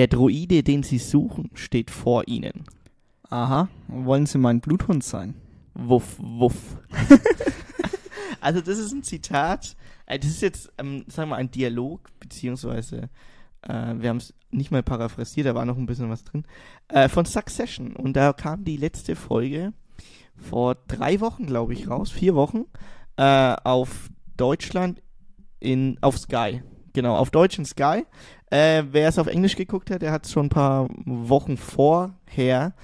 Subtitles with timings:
[0.00, 2.64] Der Droide, den Sie suchen, steht vor Ihnen.
[3.28, 5.34] Aha, wollen Sie mein Bluthund sein?
[5.74, 6.78] Wuff, wuff.
[8.40, 9.76] also das ist ein Zitat.
[10.06, 13.10] Äh, das ist jetzt, ähm, sagen wir mal, ein Dialog, beziehungsweise
[13.60, 16.46] äh, wir haben es nicht mal paraphrasiert, da war noch ein bisschen was drin,
[16.88, 17.94] äh, von Succession.
[17.94, 19.74] Und da kam die letzte Folge
[20.34, 22.64] vor drei Wochen, glaube ich, raus, vier Wochen,
[23.18, 24.08] äh, auf
[24.38, 25.02] Deutschland
[25.58, 26.62] in, auf Sky.
[26.94, 28.04] Genau, auf deutschen Sky.
[28.50, 32.74] Äh, wer es auf Englisch geguckt hat, der hat es schon ein paar Wochen vorher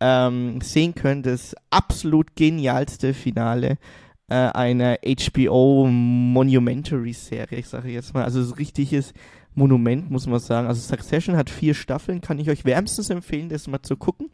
[0.00, 3.78] ähm, sehen können, das absolut genialste Finale
[4.28, 8.24] äh, einer HBO Monumentary Serie, ich sage jetzt mal.
[8.24, 9.14] Also ein richtiges
[9.54, 10.66] Monument, muss man sagen.
[10.66, 14.30] Also Succession hat vier Staffeln, kann ich euch wärmstens empfehlen, das mal zu gucken.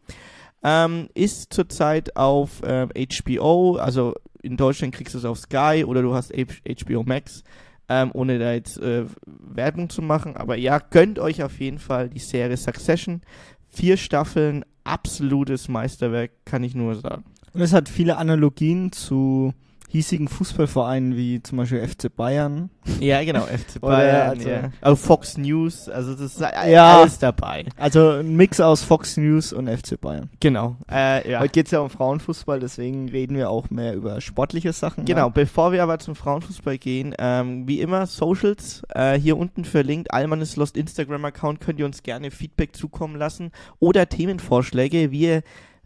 [0.62, 6.02] Ähm, ist zurzeit auf äh, HBO, also in Deutschland kriegst du es auf Sky oder
[6.02, 7.44] du hast HBO Max,
[7.90, 10.36] ähm, ohne da jetzt äh, Werbung zu machen.
[10.36, 13.20] Aber ja, gönnt euch auf jeden Fall die Serie Succession.
[13.68, 17.24] Vier Staffeln, absolutes Meisterwerk, kann ich nur sagen.
[17.52, 19.52] Und es hat viele Analogien zu
[19.92, 22.70] hiesigen Fußballvereinen wie zum Beispiel FC Bayern.
[23.00, 24.30] Ja, genau, FC Bayern.
[24.30, 24.70] also- ja.
[24.80, 26.98] Also Fox News, also das ist Ja.
[27.00, 27.64] alles dabei.
[27.76, 30.30] Also ein Mix aus Fox News und FC Bayern.
[30.38, 30.76] Genau.
[30.88, 31.40] Äh, ja.
[31.40, 35.04] Heute geht es ja um Frauenfußball, deswegen reden wir auch mehr über sportliche Sachen.
[35.06, 35.32] Genau, Ne?
[35.34, 40.40] bevor wir aber zum Frauenfußball gehen, ähm, wie immer, Socials, äh, hier unten verlinkt, Alman
[40.40, 45.10] ist Lost Instagram-Account, könnt ihr uns gerne Feedback zukommen lassen oder Themenvorschläge.
[45.10, 45.42] Wir,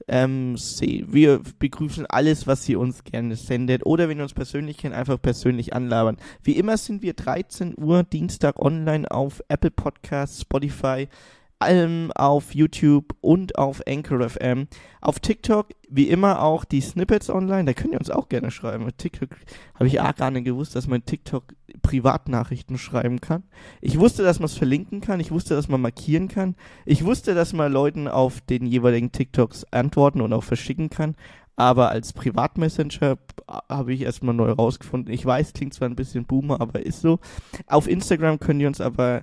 [0.09, 4.95] ähm, wir begrüßen alles, was ihr uns gerne sendet oder wenn ihr uns persönlich kennt,
[4.95, 6.17] einfach persönlich anlabern.
[6.43, 11.09] Wie immer sind wir 13 Uhr Dienstag online auf Apple Podcasts, Spotify,
[11.59, 14.69] allem auf YouTube und auf Anchor FM.
[15.01, 18.85] Auf TikTok, wie immer auch die Snippets online, da könnt ihr uns auch gerne schreiben.
[18.85, 19.31] Mit TikTok
[19.75, 23.45] habe ich auch gar nicht gewusst, dass man TikTok Privatnachrichten schreiben kann.
[23.81, 26.57] Ich wusste, dass man es verlinken kann, ich wusste, dass man markieren kann.
[26.85, 31.17] Ich wusste, dass man Leuten auf den jeweiligen TikToks antworten und auch verschicken kann.
[31.57, 33.17] Aber als Privatmessenger
[33.69, 35.13] habe ich erstmal neu rausgefunden.
[35.15, 37.21] Ich weiß, klingt zwar ein bisschen boomer, aber ist so.
[37.67, 39.23] Auf Instagram könnt ihr uns aber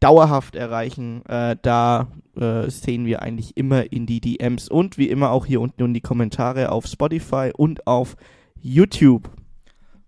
[0.00, 1.24] dauerhaft erreichen.
[1.26, 5.60] Äh, da äh, sehen wir eigentlich immer in die DMs und wie immer auch hier
[5.60, 8.16] unten in die Kommentare auf Spotify und auf
[8.60, 9.30] YouTube.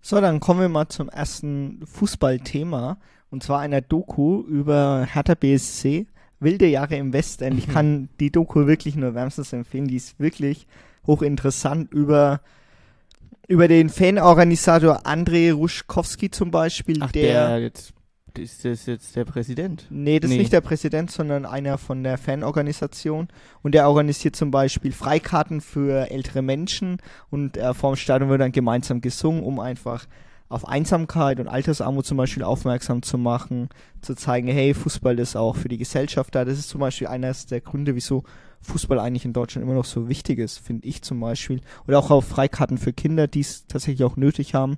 [0.01, 2.97] So, dann kommen wir mal zum ersten Fußballthema.
[3.31, 6.07] Und zwar einer Doku über Hertha BSC.
[6.39, 7.57] Wilde Jahre im Westend.
[7.57, 9.87] Ich kann die Doku wirklich nur wärmstens empfehlen.
[9.87, 10.67] Die ist wirklich
[11.05, 12.39] hochinteressant über,
[13.47, 16.99] über den Fanorganisator Andrei Ruschkowski zum Beispiel.
[17.01, 17.93] Ach, der, der, jetzt
[18.37, 19.87] ist das jetzt der Präsident.
[19.89, 20.35] Nee, das Nee.
[20.35, 23.27] ist nicht der Präsident, sondern einer von der Fanorganisation.
[23.63, 26.97] Und der organisiert zum Beispiel Freikarten für ältere Menschen
[27.29, 30.05] und äh, vorm Stadion wird dann gemeinsam gesungen, um einfach
[30.49, 33.69] auf Einsamkeit und Altersarmut zum Beispiel aufmerksam zu machen,
[34.01, 36.43] zu zeigen, hey, Fußball ist auch für die Gesellschaft da.
[36.43, 38.23] Das ist zum Beispiel eines der Gründe, wieso
[38.61, 41.61] Fußball eigentlich in Deutschland immer noch so wichtig ist, finde ich zum Beispiel.
[41.87, 44.77] Oder auch auf Freikarten für Kinder, die es tatsächlich auch nötig haben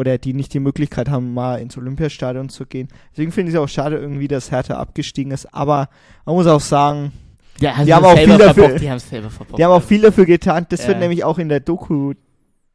[0.00, 2.88] oder die nicht die Möglichkeit haben, mal ins Olympiastadion zu gehen.
[3.12, 5.52] Deswegen finde ich es auch schade irgendwie, dass Hertha abgestiegen ist.
[5.54, 5.88] Aber
[6.24, 7.12] man muss auch sagen,
[7.60, 9.58] Ja, Die haben auch viel dafür- Die haben es selber verbockt.
[9.58, 10.64] die haben auch viel dafür getan.
[10.70, 11.00] Das wird Ja.
[11.00, 12.14] nämlich auch in der Doku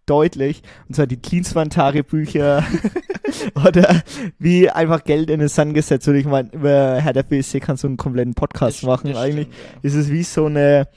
[0.06, 0.62] deutlich.
[0.88, 2.64] Und zwar die Klinsmann-Tagebücher
[3.66, 4.04] oder
[4.38, 6.18] wie einfach Geld in den Sand gesetzt wird.
[6.18, 9.48] Ich meine, über Hertha BSC kannst du einen kompletten Podcast machen eigentlich.
[9.82, 10.88] Es ist wie so eine,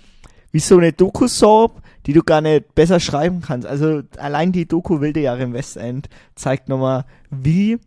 [0.52, 3.68] wie so eine Doku-Soap, die du gar nicht besser schreiben kannst.
[3.68, 7.78] Also allein die Doku Wilde Jahre im Westend zeigt nochmal, wie,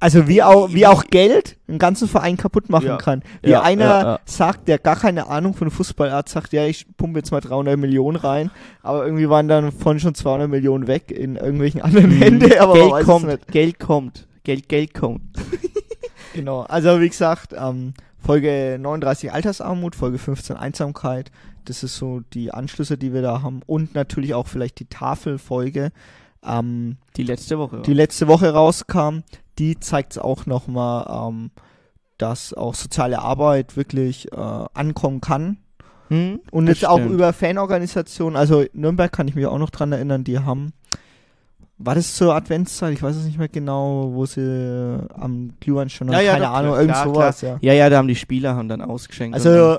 [0.00, 2.96] also wie auch, wie auch Geld einen ganzen Verein kaputt machen Ja.
[2.96, 3.22] kann.
[3.42, 6.86] Wie Ja, einer ja, sagt, der gar keine Ahnung von Fußball hat, sagt, ja, ich
[6.96, 8.50] pumpe jetzt mal 300 Millionen rein,
[8.82, 12.90] aber irgendwie waren dann von schon 200 Millionen weg in irgendwelchen anderen Hände, aber man
[12.90, 13.48] Geld kommt.
[13.52, 14.26] Geld kommt.
[14.44, 15.22] Geld, Geld kommt.
[16.34, 17.94] Genau, also wie gesagt, ähm,
[18.28, 21.30] Folge 39 Altersarmut, Folge 15 Einsamkeit,
[21.64, 25.92] das ist so die Anschlüsse, die wir da haben und natürlich auch vielleicht die Tafelfolge,
[26.44, 27.80] ähm, Die letzte Woche.
[27.80, 29.20] die letzte Woche rauskam,
[29.58, 31.52] die zeigt es auch nochmal, ähm,
[32.18, 35.56] dass auch soziale Arbeit wirklich äh, ankommen kann
[36.08, 36.40] hm?
[36.50, 37.14] und jetzt auch stimmt.
[37.14, 40.74] über Fanorganisationen, also Nürnberg kann ich mich auch noch dran erinnern, die haben,
[41.78, 42.92] war das zur Adventszeit?
[42.92, 46.48] Ich weiß es nicht mehr genau, wo sie äh, am Glühwein schon, Ja, ja, keine
[46.48, 47.58] Ahnung, klar, irgend sowas, ja.
[47.60, 49.34] Ja, ja, da haben die Spieler haben dann ausgeschenkt.
[49.34, 49.78] Also,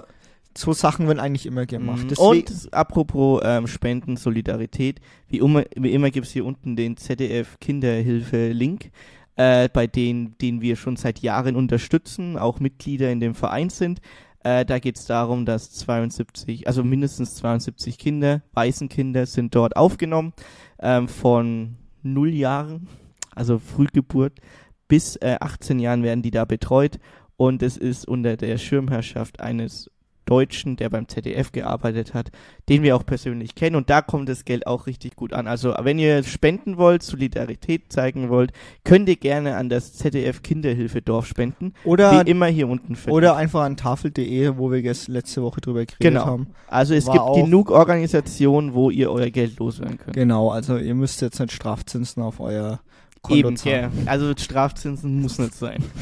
[0.57, 2.11] so Sachen werden eigentlich immer dann, gemacht.
[2.11, 2.17] Mhm.
[2.17, 7.59] Und apropos ähm, Spenden, Solidarität, wie immer, wie immer gibt es hier unten den ZDF
[7.59, 8.91] Kinderhilfe-Link,
[9.35, 13.99] äh, bei denen, den wir schon seit Jahren unterstützen, auch Mitglieder in dem Verein sind.
[14.43, 20.33] Äh, da geht es darum, dass 72, also mindestens 72 Kinder, Waisenkinder sind dort aufgenommen,
[20.81, 22.87] ähm, von null Jahren,
[23.35, 24.39] also Frühgeburt,
[24.87, 26.99] bis äh, 18 Jahren werden die da betreut.
[27.37, 29.89] und es ist unter der Schirmherrschaft eines
[30.29, 32.29] Deutschen, der beim ZDF gearbeitet hat,
[32.69, 35.47] den wir auch persönlich kennen und da kommt das Geld auch richtig gut an.
[35.47, 38.51] Also wenn ihr spenden wollt, Solidarität zeigen wollt,
[38.83, 41.73] könnt ihr gerne an das ZDF Kinderhilfe Dorf spenden.
[41.83, 43.17] Oder, wie immer hier unten verlinkt.
[43.17, 46.25] Oder einfach an tafel.de, wo wir jetzt letzte Woche drüber geredet genau.
[46.25, 46.47] haben.
[46.67, 50.15] Also es War gibt genug Organisationen, wo ihr euer Geld loswerden könnt.
[50.15, 52.81] Genau, also ihr müsst jetzt nicht Strafzinsen auf euer
[53.21, 53.89] Konto Eben, ja.
[54.05, 55.83] Also Strafzinsen muss nicht sein.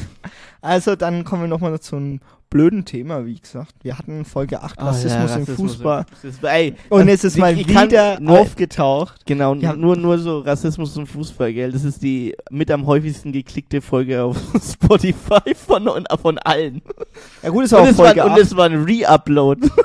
[0.60, 2.18] Also dann kommen wir nochmal zu einem
[2.50, 3.76] blöden Thema, wie gesagt.
[3.82, 6.04] Wir hatten Folge 8 Oh, Rassismus, ja, im Rassismus Fußball.
[6.24, 6.50] im Fußball.
[6.52, 9.24] Ey, Und es ist mal wieder nur- aufgetaucht.
[9.24, 9.74] Genau, Ja.
[9.74, 11.70] nur, nur so Rassismus im Fußball, gell?
[11.70, 14.36] Das ist die mit am häufigsten geklickte Folge auf
[14.72, 15.88] Spotify von,
[16.20, 16.82] von allen.
[17.44, 18.40] Ja gut, ist auch Und Folge war, und 8.
[18.40, 19.68] es war ein Re-Upload.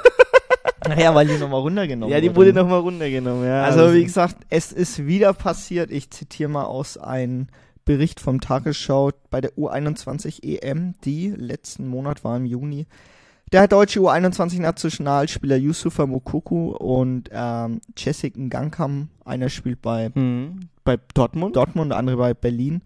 [0.97, 2.51] Ja, weil die nochmal runtergenommen ja, die wurde.
[2.51, 3.63] wurde nochmal runtergenommen, ja.
[3.63, 5.91] Also wie gesagt, es ist wieder passiert.
[5.91, 7.47] Ich zitiere mal aus einem
[7.85, 12.87] Bericht vom Tagesschau bei der U21 EM, die letzten Monat war im Juni.
[13.51, 20.61] Der deutsche U21-Nationalspieler Yusufa Mokuku und ähm, Jessica Ngankam, einer spielt bei Mhm.
[20.83, 21.55] Bei Dortmund?
[21.55, 22.81] Dortmund, der andere bei Berlin,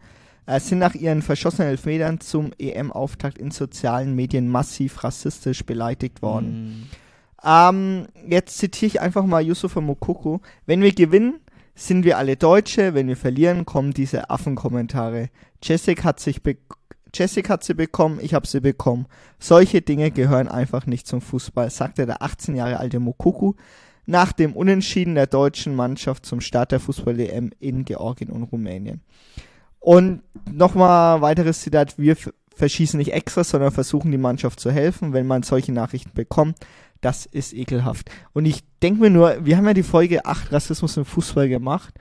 [0.46, 6.50] äh, sind nach ihren verschossenen Elfmetern zum EM-Auftakt in sozialen Medien massiv rassistisch beleidigt worden.
[6.50, 6.84] Mhm.
[7.48, 10.42] Ähm, jetzt zitiere ich einfach mal Yusufa Mokoko.
[10.66, 11.40] Wenn wir gewinnen,
[11.76, 12.94] sind wir alle Deutsche.
[12.94, 15.30] Wenn wir verlieren, kommen diese Affenkommentare.
[15.64, 16.58] Jessic hat sich be
[17.14, 19.08] Jessic hat sie bekommen, ich habe sie bekommen.
[19.40, 23.54] Solche Dinge gehören einfach nicht zum Fußball, sagte der 18 Jahre alte Mokoku
[24.06, 29.02] nach dem Unentschieden der deutschen Mannschaft zum Start der Fußball-EM in Georgien und Rumänien.
[29.80, 30.22] Und
[30.52, 32.18] nochmal weiteres Zitat, wir
[32.56, 36.58] verschießen nicht extra, sondern versuchen die Mannschaft zu helfen, wenn man solche Nachrichten bekommt.
[37.02, 38.10] Das ist ekelhaft.
[38.34, 41.94] Und ich denke mir nur, wir haben ja die Folge 8 Rassismus im Fußball gemacht.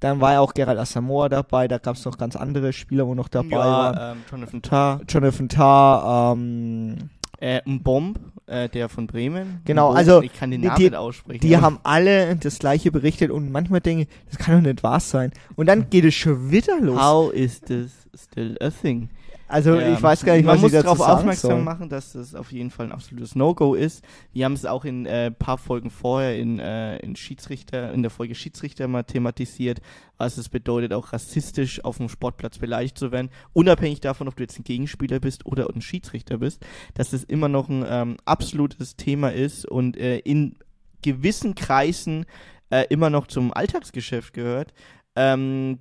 [0.00, 3.14] Dann war ja auch Gerald Asamoah dabei, da gab es noch ganz andere Spieler, wo
[3.14, 3.94] noch dabei waren.
[3.96, 6.96] ja, ähm, Jonathan Tah, Jonathan Tah, ähm,
[7.38, 9.60] äh, ein Bomb, äh, der von Bremen.
[9.66, 11.40] Genau, also ich kann den die- Namen die- nicht aussprechen.
[11.40, 14.82] die aber- haben alle das gleiche berichtet und manchmal denke ich, das kann doch nicht
[14.82, 15.32] wahr sein.
[15.56, 16.98] Und dann geht es schon wieder los.
[16.98, 19.10] How is this still a thing?
[19.50, 21.62] Also Ja, ich weiß gar nicht, man was muss darauf aufmerksam soll.
[21.62, 24.04] machen, dass das auf jeden Fall ein absolutes No-Go ist.
[24.32, 28.10] Wir haben es auch in äh, paar Folgen vorher in, äh, in Schiedsrichter, in der
[28.10, 29.80] Folge Schiedsrichter mal thematisiert,
[30.18, 34.44] was es bedeutet, auch rassistisch auf dem Sportplatz beleidigt zu werden, unabhängig davon, ob du
[34.44, 36.64] jetzt ein Gegenspieler bist oder ein Schiedsrichter bist,
[36.94, 40.56] dass das immer noch ein ähm, absolutes Thema ist und äh, in
[41.02, 42.24] gewissen Kreisen
[42.70, 44.72] äh, immer noch zum Alltagsgeschäft gehört.
[45.16, 45.78] Ähm,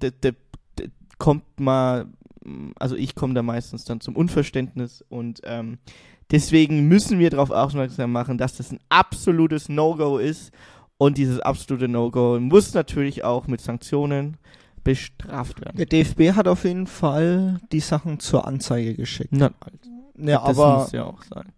[1.19, 2.07] kommt mal
[2.77, 5.77] also ich komme da meistens dann zum Unverständnis und ähm,
[6.31, 10.51] deswegen müssen wir darauf aufmerksam machen, dass das ein absolutes No-Go ist
[10.97, 14.37] und dieses absolute No-Go muss natürlich auch mit Sanktionen
[14.83, 15.77] bestraft werden.
[15.77, 19.31] Der DFB hat auf jeden Fall die Sachen zur Anzeige geschickt.
[19.31, 19.51] Na,
[20.17, 21.51] Ja, das aber muss ja auch sein.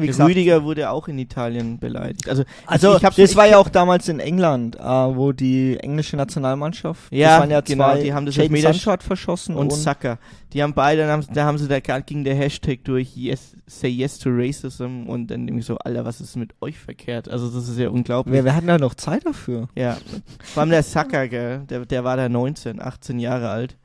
[0.00, 2.28] Wie gesagt, Rüdiger wurde auch in Italien beleidigt.
[2.28, 5.78] Also, also ich hab's- das ich- war ja auch damals in England, äh, wo die
[5.80, 9.72] englische Nationalmannschaft, Ja, das waren ja genau, zwei, die haben das Sancho hat verschossen und
[9.72, 10.18] und, Saka.
[10.52, 14.18] Die haben beide, haben, da haben sie, da ging der Hashtag durch yes, Say Yes
[14.18, 17.28] to Racism und dann irgendwie so, Alter, was ist mit euch verkehrt?
[17.28, 18.34] Also das ist ja unglaublich.
[18.34, 19.68] wir, wir hatten da noch Zeit dafür.
[19.74, 19.96] Ja,
[20.42, 23.76] vor allem der Saka, gell, der, der war da 19, 18 Jahre alt.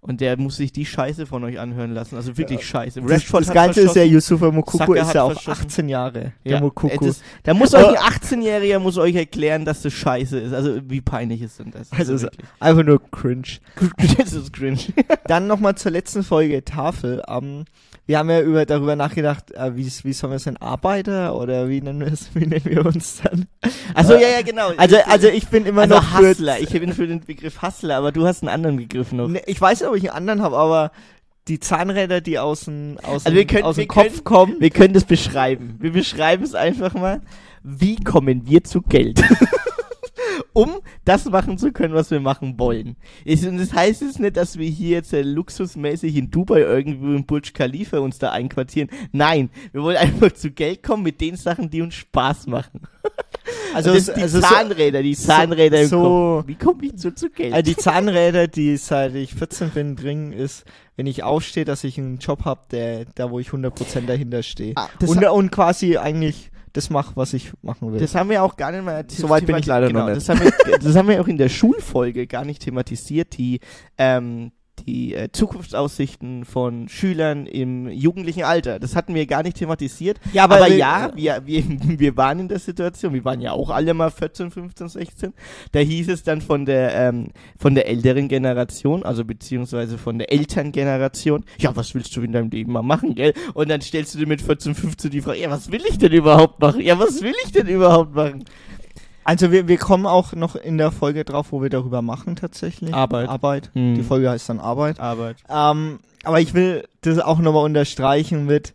[0.00, 2.14] Und der muss sich die Scheiße von euch anhören lassen.
[2.14, 3.00] Also wirklich Scheiße.
[3.00, 4.04] Das, Rashford das Ganze ist ja.
[4.04, 5.66] Yusufa Mokoko ist ja auch verschossen.
[5.66, 6.32] 18 Jahre.
[6.44, 7.10] Ja, Der Mokoko.
[7.42, 10.52] Da muss euch ein 18-Jähriger muss euch erklären, dass das Scheiße ist.
[10.52, 11.90] Also wie peinlich ist denn das?
[11.90, 12.46] Also wirklich.
[12.60, 13.58] Einfach nur cringe.
[14.18, 14.78] das ist cringe.
[15.26, 17.22] Dann nochmal zur letzten Folge Tafel.
[17.28, 17.64] Ähm,
[18.06, 21.68] wir haben ja über, darüber nachgedacht, äh, wie, wie sollen wir es denn Arbeiter oder
[21.68, 23.46] wie nennen wir es, wie nennen wir uns dann?
[23.94, 24.70] Also ja, ja, genau.
[24.76, 26.60] Also, also ich bin immer also noch Hustler.
[26.60, 29.28] Ich bin für den Begriff Hustler, aber du hast einen anderen Begriff noch.
[29.28, 30.92] Ne, ich weiß nicht, ob ich einen anderen habe, aber
[31.48, 34.56] die Zahnräder, die aus dem, aus Also dem, wir können- aus dem Kopf können- kommen.
[34.60, 35.76] Wir können das beschreiben.
[35.80, 37.20] Wir beschreiben es einfach mal.
[37.62, 39.22] Wie kommen wir zu Geld?
[40.52, 42.96] um das machen zu können, was wir machen wollen.
[43.24, 47.06] Es- Und das heißt jetzt nicht, dass wir hier jetzt äh, luxusmäßig in Dubai irgendwo
[47.14, 48.90] im Burj Khalifa uns da einquartieren.
[49.12, 52.82] Nein, wir wollen einfach zu Geld kommen mit den Sachen, die uns Spaß machen.
[53.74, 56.48] Also, das die also so- Zahnräder, die Zahnräder so- Kopf.
[56.48, 57.52] Wie komme ich zu, zu Geld?
[57.52, 60.64] Also die Zahnräder, die seit ich 14 bin, bringen, ist,
[60.96, 64.72] wenn ich aufstehe, dass ich einen Job habe, der, da wo ich 100% dahinter stehe.
[64.76, 68.00] Ah, Und, und quasi eigentlich das mache, was ich machen will.
[68.00, 70.16] Das haben wir auch gar nicht mal So weit bin ich leider genau, noch nicht.
[70.16, 73.60] Das haben, wir, das haben wir auch in der Schulfolge gar nicht thematisiert, die,
[73.98, 74.52] ähm,
[74.86, 78.78] die äh, Zukunftsaussichten von Schülern im jugendlichen Alter.
[78.78, 80.18] Das hatten wir gar nicht thematisiert.
[80.32, 81.64] Ja, aber, aber wir- ja, wir, wir,
[81.98, 85.32] wir waren in der Situation, wir waren ja auch alle mal 14, 15, 16.
[85.72, 87.28] Da hieß es dann von der, ähm,
[87.58, 92.50] von der älteren Generation, also beziehungsweise von der Elterngeneration, ja, was willst du in deinem
[92.50, 93.32] Leben mal machen, gell?
[93.54, 96.12] Und dann stellst du dir mit 14, 15 die Frage, ja, was will ich denn
[96.12, 96.80] überhaupt machen?
[96.80, 98.44] Ja, was will ich denn überhaupt machen?
[99.26, 102.94] Also wir, wir kommen auch noch in der Folge drauf, wo wir darüber machen tatsächlich.
[102.94, 103.28] Arbeit.
[103.28, 103.70] Arbeit.
[103.74, 103.96] Hm.
[103.96, 105.00] Die Folge heißt dann Arbeit.
[105.00, 105.36] Arbeit.
[105.50, 108.72] Ähm, aber ich will das auch nochmal unterstreichen mit,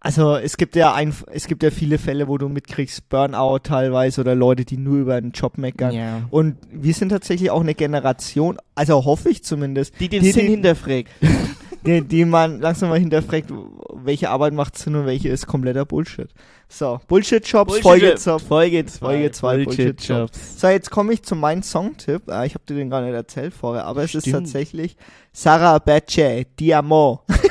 [0.00, 4.20] also es gibt ja ein, es gibt ja viele Fälle, wo du mitkriegst, Burnout teilweise
[4.22, 5.92] oder Leute, die nur über einen Job meckern.
[5.92, 6.22] Ja.
[6.30, 10.46] Und wir sind tatsächlich auch eine Generation, also hoffe ich zumindest, Die den Die- Sinn
[10.48, 11.10] hinterfragt.
[11.84, 13.52] die, die man langsam mal hinterfragt,
[13.94, 16.28] welche Arbeit macht Sinn und welche ist kompletter Bullshit.
[16.68, 18.98] So, Bullshit-Jobs, Folge zur Folge 2.
[18.98, 20.60] Folge zwei, Bullshit-Jobs.
[20.60, 22.28] So, jetzt komme ich zu meinem Songtipp.
[22.28, 24.44] Äh, ich habe dir den gar nicht erzählt vorher, aber es ist Stimmt.
[24.44, 24.96] tatsächlich
[25.32, 27.22] Sarah Becce, Diamo.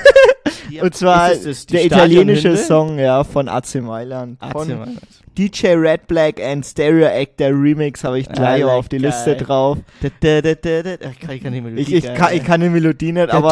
[0.69, 2.57] Ja, Und zwar ist es der italienische?
[2.57, 4.41] Song, ja, von AC Mailand.
[4.41, 4.99] AC Von Mailand.
[5.37, 9.07] DJ Red Black and Stereo Actor Remix habe ich gleich Ah, auf die geil.
[9.11, 9.77] Liste drauf.
[10.01, 10.93] Da, da, da,
[11.31, 12.37] Ich kann, die Melodie Ich, ich, kann, ey.
[12.37, 13.49] ich kann die Melodie nicht, aber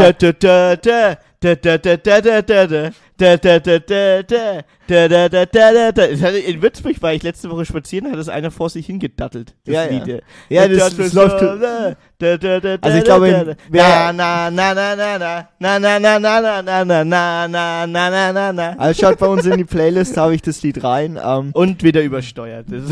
[3.17, 7.65] da, da, da, da, da, da, da, da, da, In Würzburg war ich letzte Woche
[7.65, 9.55] spazieren, hat es einer vor sich hingedattelt.
[9.65, 9.89] Das Ja, ja.
[10.03, 10.24] Lied.
[10.50, 11.41] ja, das, das läuft.
[11.41, 16.00] Da, da, da, da, Also ich glaube, na, na, na, na, na, na, na, na,
[16.00, 18.75] na, na, na, na, na, na, na, na, na, na.
[18.77, 21.19] Also schaut bei uns in die Playlist, habe ich das Lied rein.
[21.24, 22.67] Ähm, Und wieder übersteuert.
[22.69, 22.84] Das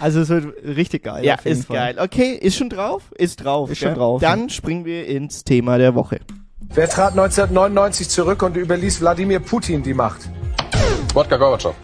[0.00, 1.24] also es wird richtig geil.
[1.24, 1.76] ja, ist Fall.
[1.76, 1.96] geil.
[1.98, 3.02] Okay, ist schon drauf?
[3.16, 3.70] Ist drauf.
[3.70, 3.98] Ist schon gell?
[3.98, 6.20] drauf, Dann springen wir ins Thema der Woche.
[6.74, 10.28] Wer trat 1999 zurück und überließ Wladimir Putin die Macht?
[11.14, 11.74] Wodka Gorbatschow.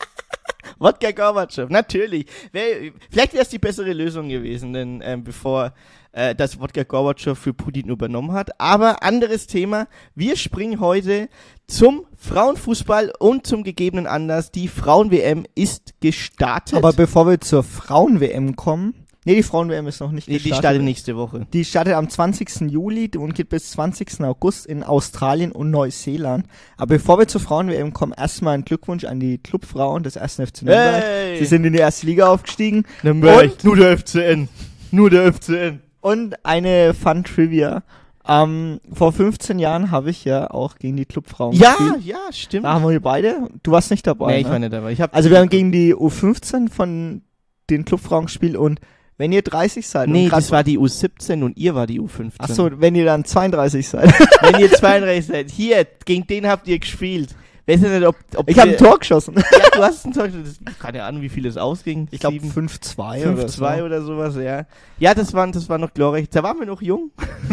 [0.78, 2.26] Wodka Gorbatschow, natürlich.
[2.52, 5.74] Vielleicht wäre es die bessere Lösung gewesen, denn ähm, bevor
[6.12, 8.60] äh, das Wodka Gorbatschow für Putin übernommen hat.
[8.60, 9.88] Aber anderes Thema.
[10.14, 11.28] Wir springen heute
[11.66, 14.52] zum Frauenfußball und zum gegebenen Anlass.
[14.52, 16.78] Die Frauen-WM ist gestartet.
[16.78, 18.94] Aber bevor wir zur Frauen-WM kommen,
[19.28, 20.62] nee, die Frauen-WM ist noch nicht Nee, die gestartet.
[20.64, 21.46] startet nächste Woche.
[21.52, 22.70] Die startet am 20.
[22.70, 24.22] Juli und geht bis 20.
[24.24, 26.46] August in Australien und Neuseeland.
[26.76, 30.34] Aber bevor wir zur Frauen-WM kommen, erstmal ein Glückwunsch an die Clubfrauen des 1.
[30.36, 31.04] FC Nürnberg.
[31.04, 31.38] Hey!
[31.38, 32.84] Sie sind in die erste Liga aufgestiegen.
[33.02, 34.48] Nürnberg, Und- nur der FCN.
[34.90, 35.80] Nur der FCN.
[36.00, 37.82] Und eine Fun-Trivia.
[38.26, 42.04] Ähm, vor 15 Jahren habe ich ja auch gegen die Clubfrauen Ja, gespielt.
[42.04, 42.64] ja, stimmt.
[42.66, 43.48] Da haben wir beide.
[43.62, 44.32] Du warst nicht dabei.
[44.32, 44.50] nee, ich ne?
[44.52, 44.92] war nicht dabei.
[44.92, 47.22] Ich hab Also wir haben gegen die U15 von
[47.70, 48.80] den Clubfrauen gespielt und
[49.18, 52.32] wenn ihr 30 seid Nee, das war die U17 und ihr war die U15.
[52.38, 54.12] Ach so, wenn ihr dann 32 seid.
[54.42, 57.34] Wenn ihr 32 seid, hier, gegen den habt ihr gespielt.
[57.66, 59.34] Weiß ja nicht, ob, ob Ich habe ein Tor geschossen.
[59.36, 60.28] Ja, du hast ein Tor.
[60.28, 62.08] Das, keine Ahnung, wie viel es ausging.
[62.10, 63.84] Ich glaube Sieben, 5-2 oder 5-2 so.
[63.84, 64.66] oder sowas, ja.
[64.98, 66.30] Ja, das war, das war noch glorreich.
[66.30, 67.10] Da waren wir noch jung.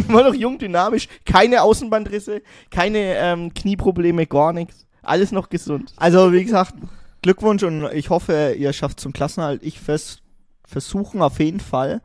[0.08, 1.10] war noch jung, dynamisch.
[1.26, 4.86] Keine Außenbandrisse, keine ähm, Knieprobleme, gar nichts.
[5.02, 5.92] Alles noch gesund.
[5.98, 6.76] Also wie gesagt,
[7.22, 9.64] Glückwunsch und ich hoffe, ihr schafft zum Klassenhalt.
[9.64, 10.20] Ich vers
[10.68, 12.02] versuchen auf jeden Fall.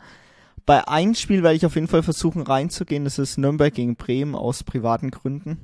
[0.66, 3.04] Bei einem Spiel werde ich auf jeden Fall versuchen reinzugehen.
[3.04, 5.58] Das ist Nürnberg gegen Bremen aus privaten Gründen.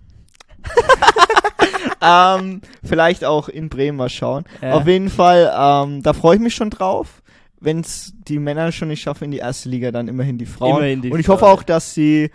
[2.02, 4.44] ähm, vielleicht auch in Bremen mal schauen.
[4.60, 4.72] Ja.
[4.72, 7.22] Auf jeden Fall, ähm, da freue ich mich schon drauf.
[7.60, 10.78] Wenn es die Männer schon nicht schaffen in die erste Liga, dann immerhin die Frauen.
[10.78, 11.40] Immerhin die und ich Frauen.
[11.40, 12.30] hoffe auch, dass die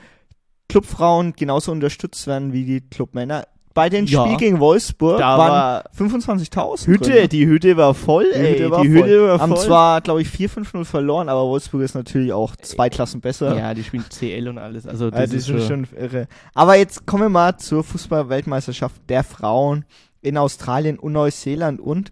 [0.67, 3.47] Clubfrauen genauso unterstützt werden wie die Clubmänner.
[3.73, 4.25] Bei dem Ja.
[4.25, 7.29] Spiel gegen Wolfsburg Da waren war 25.000 Hütte, drin.
[7.29, 8.53] die Hütte war voll, Die ey.
[8.53, 9.03] Hütte war die voll.
[9.07, 9.65] Hütte war Haben voll.
[9.65, 13.55] zwar, glaube ich, 4-5-0 verloren, aber Wolfsburg ist natürlich auch zwei Klassen besser.
[13.57, 14.85] ja, die spielen CL und alles.
[14.85, 16.27] Also, das, Also, ist das ist schon, schon irre.
[16.53, 19.85] Aber jetzt kommen wir mal zur Fußball-Weltmeisterschaft der Frauen
[20.21, 22.11] in Australien und Neuseeland und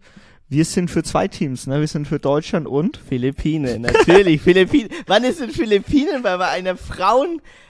[0.51, 1.79] wir sind für zwei Teams, ne?
[1.79, 4.41] Wir sind für Deutschland und Philippinen, natürlich.
[4.43, 4.89] Philippinen.
[5.05, 6.75] Wann ist denn Philippinen bei, einer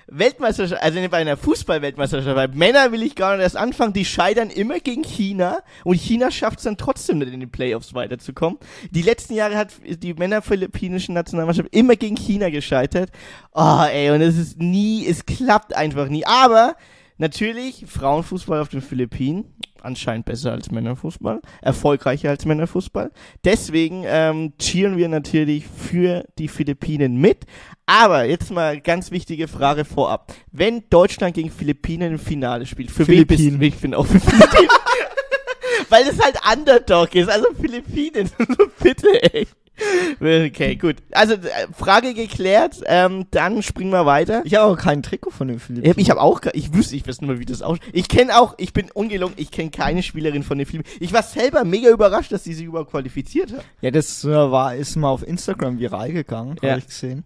[0.10, 2.36] Frauen-Weltmeisterschaft, also bei einer Fußball-Weltmeisterschaft?
[2.36, 3.94] Bei Männer will ich gar nicht erst anfangen.
[3.94, 7.94] Die scheitern immer gegen China und China schafft es dann trotzdem nicht in den Playoffs
[7.94, 8.60] weiterzukommen.
[8.92, 13.12] Die letzten Jahre hat die Männer-philippinischen Nationalmannschaft immer gegen China gescheitert.
[13.54, 16.26] Oh, ey, und es ist nie, es klappt einfach nie.
[16.26, 16.76] Aber
[17.22, 19.44] Natürlich, Frauenfußball auf den Philippinen,
[19.84, 23.12] anscheinend besser als Männerfußball, erfolgreicher als Männerfußball.
[23.44, 27.46] Deswegen ähm, cheeren wir natürlich für die Philippinen mit.
[27.86, 30.34] Aber jetzt mal ganz wichtige Frage vorab.
[30.52, 33.60] Wenn Deutschland gegen Philippinen im Finale spielt, für wen bist Philippinen.
[33.60, 33.66] du?
[33.66, 34.70] Ich bin auch für Philippinen.
[35.90, 38.30] Weil es halt Underdog ist, also Philippinen.
[38.84, 39.48] Bitte, ey.
[40.20, 40.98] Okay, gut.
[41.12, 41.40] Also äh,
[41.76, 44.42] Frage geklärt, ähm, dann springen wir weiter.
[44.46, 45.96] ich habe auch kein Trikot von den Philippinen.
[45.98, 47.84] Ich habe auch, ich wüsste, ich weiß nicht mal, wie das aussieht.
[47.94, 50.86] Ich kenne auch, ich bin ungelungen, ich kenne keine Spielerin von den Filmen.
[51.00, 53.64] Ich war selber mega überrascht, dass sie sich überhaupt qualifiziert hat.
[53.82, 56.72] Ja, das äh, war, ist mal auf Instagram viral gegangen, Ja.
[56.72, 57.24] habe ich gesehen.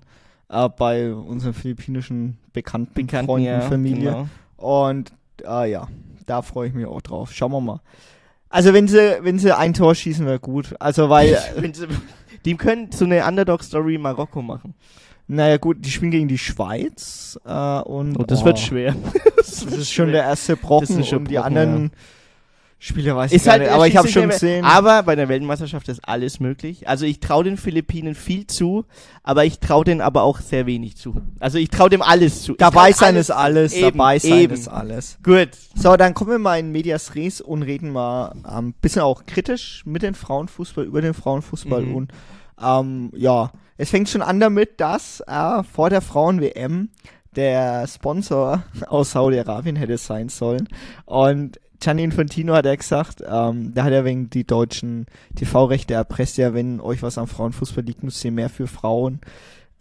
[0.50, 4.12] äh, bei unseren philippinischen Bekannten, Bekannten, Freunden, ja, Familie.
[4.12, 4.28] genau.
[4.58, 5.12] Und
[5.46, 5.88] äh, ja,
[6.26, 7.32] da freue ich mich auch drauf.
[7.34, 7.82] Schauen wir mal.
[8.50, 10.76] Also wenn sie, wenn sie ein Tor schießen, wäre gut.
[10.80, 11.88] Also weil, Wenn sie-
[12.46, 14.74] Die können so eine Underdog-Story Marokko machen.
[15.28, 18.96] naja gut, die spielen gegen die Schweiz äh, und Und das oh, wird schwer.
[19.38, 21.92] Das ist schon der erste Brocken Das ist schon und die Brocken, anderen
[22.86, 24.66] Spieler weiß ich Ist gar halt, nicht, aber ich habe schon gesehen.
[24.66, 26.90] Aber bei der Weltmeisterschaft ist alles möglich.
[26.90, 28.84] Also ich traue den Philippinen viel zu,
[29.24, 31.16] aber ich traue denen aber auch sehr wenig zu.
[31.40, 32.52] Also ich traue dem alles zu.
[32.52, 34.54] Ich dabei sein alles ist alles, Eben, dabei sein eben.
[34.54, 35.18] ist alles.
[35.24, 35.48] Gut.
[35.76, 39.26] So, dann kommen wir mal in Medias Res und reden mal ein ähm, bisschen auch
[39.26, 41.96] kritisch mit dem Frauenfußball, über den Frauenfußball Mhm.
[41.96, 42.12] und
[42.62, 46.90] ähm, ja, es fängt schon an damit, dass äh, vor der Frauen-WM
[47.36, 50.68] der Sponsor aus Saudi-Arabien hätte sein sollen
[51.06, 56.38] und Gianni Infantino hat ja gesagt, ähm, da hat er wegen die deutschen TV-Rechte erpresst,
[56.38, 59.20] ja, wenn euch was am Frauenfußball liegt, müsst ihr mehr für Frauen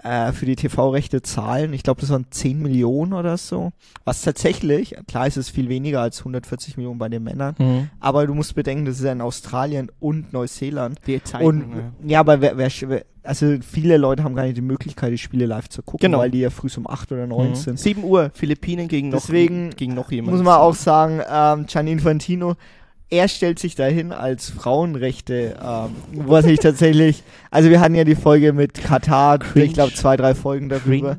[0.02, 1.72] äh, für die TV-Rechte zahlen.
[1.72, 3.72] Ich glaube, das waren 10 Millionen oder so.
[4.04, 8.34] Was tatsächlich, klar ist es viel weniger als 140 Millionen bei den Männern, aber du
[8.34, 10.98] musst bedenken, das ist ja in Australien und Neuseeland.
[11.06, 11.92] Die Zeiten, Und ja.
[12.04, 15.46] ja, aber wer, wer, wer, also viele Leute haben gar nicht die Möglichkeit, die Spiele
[15.46, 16.18] live zu gucken, Genau.
[16.18, 17.54] weil die ja früh um 8 oder 9 Mhm.
[17.54, 17.78] sind.
[17.78, 20.36] 7 Uhr, Philippinen gegen noch, Deswegen gegen noch jemanden.
[20.36, 22.54] Muss man auch sagen, ähm, Gianni Infantino,
[23.10, 25.90] er stellt sich dahin als Frauenrechte, ähm,
[26.26, 29.66] was ich tatsächlich, also wir hatten ja die Folge mit Katar, Cringe.
[29.66, 31.16] ich glaube zwei, drei Folgen darüber.
[31.16, 31.18] Cringe.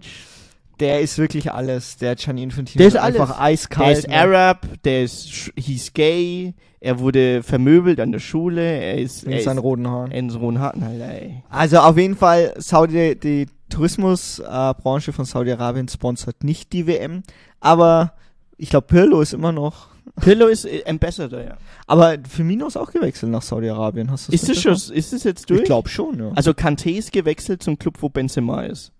[0.79, 2.79] Der ist wirklich alles, der Gianni Infantino.
[2.79, 3.19] Der ist alles.
[3.19, 3.97] einfach Der eiskalt.
[3.99, 4.15] ist ne?
[4.15, 9.57] Arab, der ist, hieß gay, er wurde vermöbelt an der Schule, er ist, er seinen
[9.59, 10.11] ist roten Haaren.
[10.11, 11.43] in so roten Haaren, Alter, ey.
[11.49, 17.23] Also auf jeden Fall, Saudi, die Tourismusbranche äh, von Saudi-Arabien sponsert nicht die WM,
[17.59, 18.13] aber
[18.57, 19.87] ich glaube, Pirlo ist immer noch.
[20.21, 21.57] Pillow ist äh, Ambassador, ja.
[21.87, 24.11] Aber Firmino ist auch gewechselt nach Saudi-Arabien.
[24.11, 25.61] Hast du Ist das schon, ist das jetzt durch?
[25.61, 26.31] Ich glaube schon, ja.
[26.35, 28.91] Also Kanté ist gewechselt zum Club, wo Benzema ist.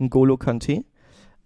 [0.00, 0.84] N'Golo Kanté.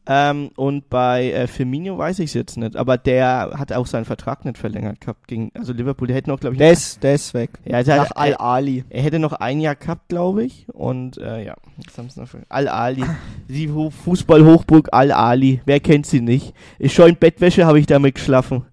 [0.05, 4.05] Ähm, und bei äh, Firmino weiß ich es jetzt nicht, aber der hat auch seinen
[4.05, 7.15] Vertrag nicht verlängert gehabt gegen, also Liverpool, der hätte noch, glaube ich, Der ist, der
[7.15, 7.51] ist weg.
[7.65, 8.85] ja, also Nach er, Al-Ali.
[8.91, 11.55] er hätte noch ein Jahr gehabt, glaube ich, und äh, ja,
[11.85, 13.05] jetzt haben sie noch ver- Al-Ali,
[13.49, 16.53] die Fußball-Hochburg Al-Ali, wer kennt sie nicht?
[16.81, 18.65] Ich schon in Bettwäsche habe ich damit geschlafen.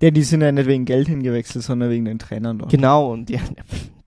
[0.00, 2.70] Ja, die sind ja nicht wegen Geld hingewechselt, sondern wegen den Trainern dort.
[2.70, 3.40] Genau, und ja,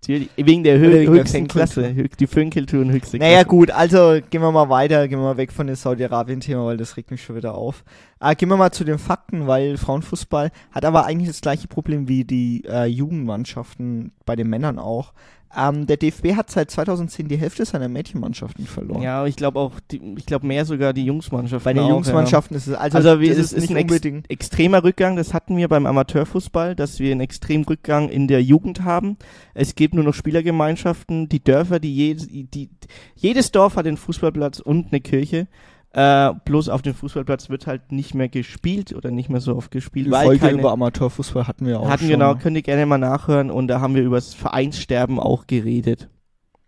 [0.01, 1.47] natürlich, wegen der Oder Hö wegen der höchsten.
[1.47, 3.47] Klasse, die Fankultur und höchste Naja, Klasse.
[3.47, 6.97] gut, also gehen wir mal weiter, gehen wir mal weg von dem Saudi-Arabien-Thema, weil das
[6.97, 7.83] regt mich schon wieder auf.
[8.19, 12.07] Äh, gehen wir mal zu den Fakten, weil Frauenfußball hat aber eigentlich das gleiche Problem
[12.07, 15.13] wie die äh, Jugendmannschaften bei den Männern auch.
[15.57, 19.01] Ähm, der DFB hat seit 2010 die Hälfte seiner Mädchenmannschaften verloren.
[19.01, 21.63] Ja, ich glaube auch, die, ich glaube mehr sogar die Jungsmannschaften.
[21.65, 23.91] Bei den auch, Jungsmannschaften ist es also, Also wir- das ist ist nicht ein Ex-
[23.91, 24.27] unbedingt.
[24.27, 24.31] Ja.
[24.31, 28.83] Extremer Rückgang, das hatten wir beim Amateurfußball, dass wir einen extremen Rückgang in der Jugend
[28.83, 29.17] haben.
[29.55, 32.69] Es gibt nur noch Spielergemeinschaften, die Dörfer, die, jedes, die
[33.15, 35.47] jedes Dorf hat einen Fußballplatz und eine Kirche.
[35.91, 39.71] Äh, bloß auf dem Fußballplatz wird halt nicht mehr gespielt oder nicht mehr so oft
[39.71, 42.09] gespielt, Die weil Folge keine, über Amateurfußball hatten wir auch hatten schon.
[42.11, 46.07] genau, könnt ihr gerne mal nachhören und da haben wir über das Vereinssterben auch geredet.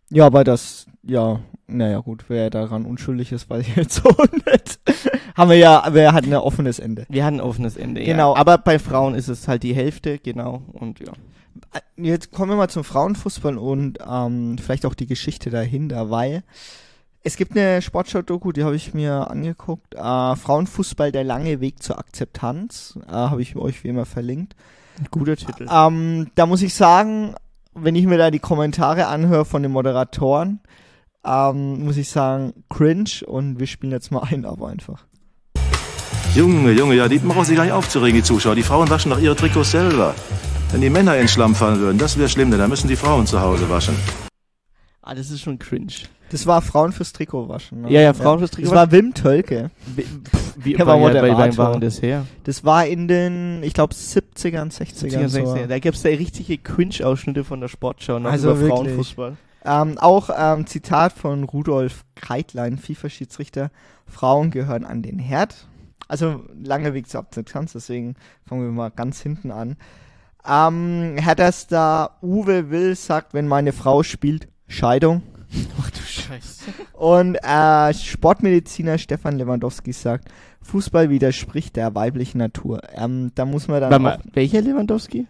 [0.10, 4.80] Ja, aber das, ja, naja gut, wer daran unschuldig ist, weiß ich jetzt so nicht.
[5.38, 7.06] Haben wir ja, wir hatten ein offenes Ende.
[7.08, 8.34] Wir hatten ein offenes Ende, Genau.
[8.34, 8.40] ja.
[8.40, 11.14] Aber bei Frauen ist es halt die Hälfte, genau, und ja.
[11.74, 16.44] Äh, Jetzt kommen wir mal zum Frauenfußball und ähm, vielleicht auch die Geschichte dahinter, weil
[17.24, 19.94] es gibt eine Sportschau-Doku, die habe ich mir angeguckt.
[19.94, 24.56] Äh, Frauenfußball, der lange Weg zur Akzeptanz, äh, habe ich euch wie immer verlinkt.
[25.12, 25.68] Guter Titel.
[25.72, 27.36] Ähm, da muss ich sagen,
[27.74, 30.60] wenn ich mir da die Kommentare anhöre von den Moderatoren,
[31.24, 35.06] ähm, muss ich sagen, cringe und wir spielen jetzt mal ein, aber einfach.
[36.34, 38.56] Junge, Junge, ja, die brauchen sich gar nicht aufzuregen, die Zuschauer.
[38.56, 40.16] Die Frauen waschen doch ihre Trikots selber.
[40.72, 42.96] Wenn die Männer in den Schlamm fallen würden, das wäre schlimm, denn dann müssen die
[42.96, 43.96] Frauen zu Hause waschen.
[45.02, 45.92] Ah, das ist schon cringe.
[46.32, 47.82] Das war Frauen fürs Trikot waschen.
[47.82, 47.91] Ne?
[47.91, 49.70] Ja, ja, Frauen fürs Trikot Das war Wim Tölke.
[49.96, 51.80] Wie, pff, wie Er war ja, wann Moderator.
[51.80, 52.26] das her?
[52.46, 55.28] Das war in den, ich glaube, 70ern, 60ern.
[55.28, 55.56] so.
[55.67, 58.78] Da gab es da richtige Cringe-Ausschnitte von der Sportschau noch Also über wirklich.
[58.80, 59.38] Frauenfußball.
[59.63, 63.70] Ähm, auch ähm, Zitat von Rudolf Kreitlein, FIFA-Schiedsrichter.
[64.08, 65.67] Frauen gehören an den Herd.
[66.08, 68.15] Also langer Weg zur Akzeptanz, deswegen
[68.46, 69.78] fangen wir mal ganz hinten an.
[70.46, 75.22] Ähm, Hertha Star Uwe Will sagt, wenn meine Frau spielt, Scheidung.
[75.82, 76.65] Ach du Scheiße.
[76.93, 80.30] Und äh, Sportmediziner Stefan Lewandowski sagt,
[80.62, 82.82] Fußball widerspricht der weiblichen Natur.
[82.95, 85.28] Ähm, da muss man dann Warte mal, welcher Lewandowski?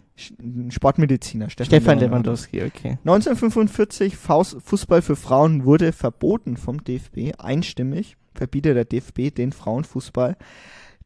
[0.68, 2.98] Sportmediziner Stefan, Stefan Lewandowski, okay.
[3.04, 10.36] 1945, Faust, Fußball für Frauen wurde verboten vom DFB, einstimmig, verbietet der DFB den Frauenfußball.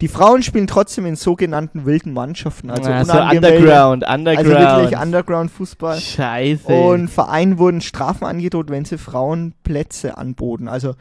[0.02, 4.56] Die Frauen spielen trotzdem in sogenannten wilden Mannschaften, also Ah, so Underground, Underground.
[4.56, 5.98] also wirklich Underground-Fußball.
[5.98, 6.66] Scheiße.
[6.68, 10.68] Und Vereinen wurden Strafen angedroht, wenn sie Frauen Plätze anboten.
[10.68, 10.94] Also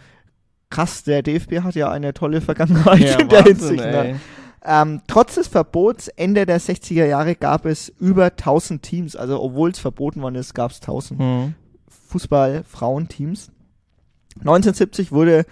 [0.70, 3.84] krass, der DFB hat ja eine tolle Vergangenheit Ja, in der Wahnsinn, Hinsicht.
[3.86, 4.20] Ne?
[4.68, 9.16] Ähm, trotz des Verbots Ende der 60er Jahre gab es über 1000 Teams.
[9.16, 11.54] Also obwohl es verboten worden ist, gab es 1000 Hm.
[12.10, 13.52] Fußball-Frauenteams.
[14.40, 15.46] 1970 wurde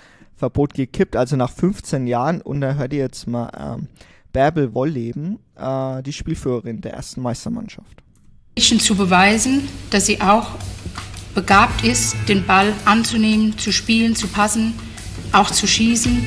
[0.44, 2.42] Verbot gekippt, also nach 15 Jahren.
[2.42, 3.88] Und da hört ihr jetzt mal ähm,
[4.34, 8.04] Bärbel Wollleben, äh, die Spielführerin der ersten Meistermannschaft.
[8.58, 10.50] Mädchen zu beweisen, dass sie auch
[11.34, 14.74] begabt ist, den Ball anzunehmen, zu spielen, zu passen,
[15.32, 16.26] auch zu schießen,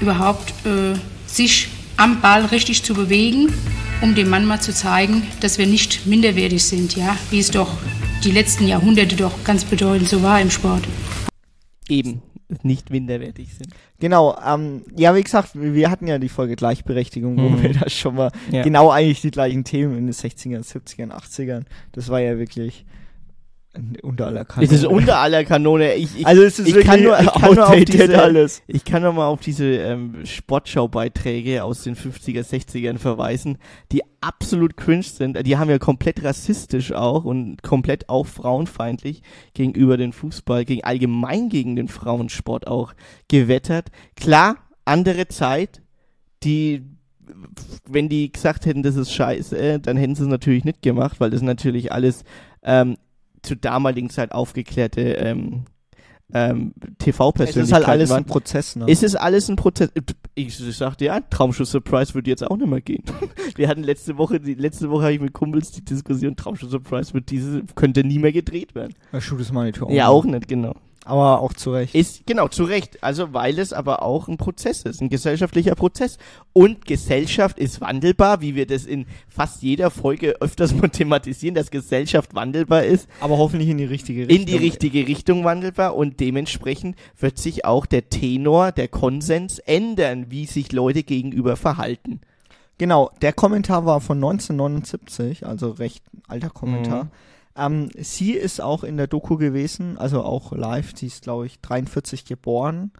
[0.00, 0.94] überhaupt äh,
[1.26, 3.52] sich am Ball richtig zu bewegen,
[4.00, 7.76] um dem Mann mal zu zeigen, dass wir nicht minderwertig sind, ja, wie es doch
[8.24, 10.84] die letzten Jahrhunderte doch ganz bedeutend so war im Sport.
[11.88, 12.22] Eben
[12.62, 13.68] nicht minderwertig sind.
[14.00, 17.62] Genau, ähm, ja, wie gesagt, wir hatten ja die Folge Gleichberechtigung, wo Mhm.
[17.62, 18.62] wir da schon mal Ja.
[18.62, 21.64] genau eigentlich die gleichen Themen in den 60ern, 70ern, 80ern.
[21.92, 22.86] Das war ja wirklich
[24.02, 24.66] unter aller Kanone.
[24.66, 25.94] Es ist unter aller Kanone.
[25.94, 28.62] Ich, ich, also es ist ich kann nur, ich kann nur auf diese, alles.
[28.66, 33.58] Ich kann noch mal auf diese ähm, Sportschau-Beiträge aus den 50er, 60ern verweisen,
[33.92, 35.46] die absolut cringe sind.
[35.46, 39.22] Die haben ja komplett rassistisch auch und komplett auch frauenfeindlich
[39.54, 42.94] gegenüber den Fußball, gegen allgemein gegen den Frauensport auch
[43.28, 43.88] gewettert.
[44.16, 45.82] Klar, andere Zeit,
[46.42, 46.82] die
[47.86, 51.30] wenn die gesagt hätten, das ist scheiße, dann hätten sie es natürlich nicht gemacht, weil
[51.30, 52.24] das natürlich alles
[52.62, 52.96] ähm,
[53.48, 55.64] zur damaligen Zeit aufgeklärte ähm,
[56.32, 58.18] ähm, Es TV-Persönlichkeiten ist halt alles waren.
[58.18, 58.84] ein Prozess, ne?
[58.88, 59.90] Es ist alles ein Prozess.
[60.34, 63.02] Ich, ich sagte ja, Traumschuss Surprise würde jetzt auch nicht mehr gehen.
[63.56, 67.14] Wir hatten letzte Woche, die letzte Woche habe ich mit Kumpels die Diskussion, Traumschuss Surprise
[67.14, 68.94] wird diese, könnte nie mehr gedreht werden.
[69.12, 69.50] Ja, Shoot is.
[69.90, 70.74] Ja, auch nicht, genau.
[71.08, 71.94] Aber auch zu Recht.
[71.94, 73.02] Ist, genau, zu Recht.
[73.02, 76.18] Also, weil es aber auch ein Prozess ist, ein gesellschaftlicher Prozess.
[76.52, 81.70] Und Gesellschaft ist wandelbar, wie wir das in fast jeder Folge öfters mal thematisieren, dass
[81.70, 83.08] Gesellschaft wandelbar ist.
[83.20, 84.36] Aber hoffentlich in die richtige Richtung.
[84.36, 90.26] in die richtige Richtung wandelbar und dementsprechend wird sich auch der Tenor, der Konsens ändern,
[90.28, 92.20] wie sich Leute gegenüber verhalten.
[92.76, 97.04] Genau, der Kommentar war von 1979, also recht alter Kommentar.
[97.04, 97.10] Mhm.
[97.58, 100.92] Ähm, sie ist auch in der Doku gewesen, also auch live.
[100.96, 102.92] Sie ist, glaube ich, 43 geboren.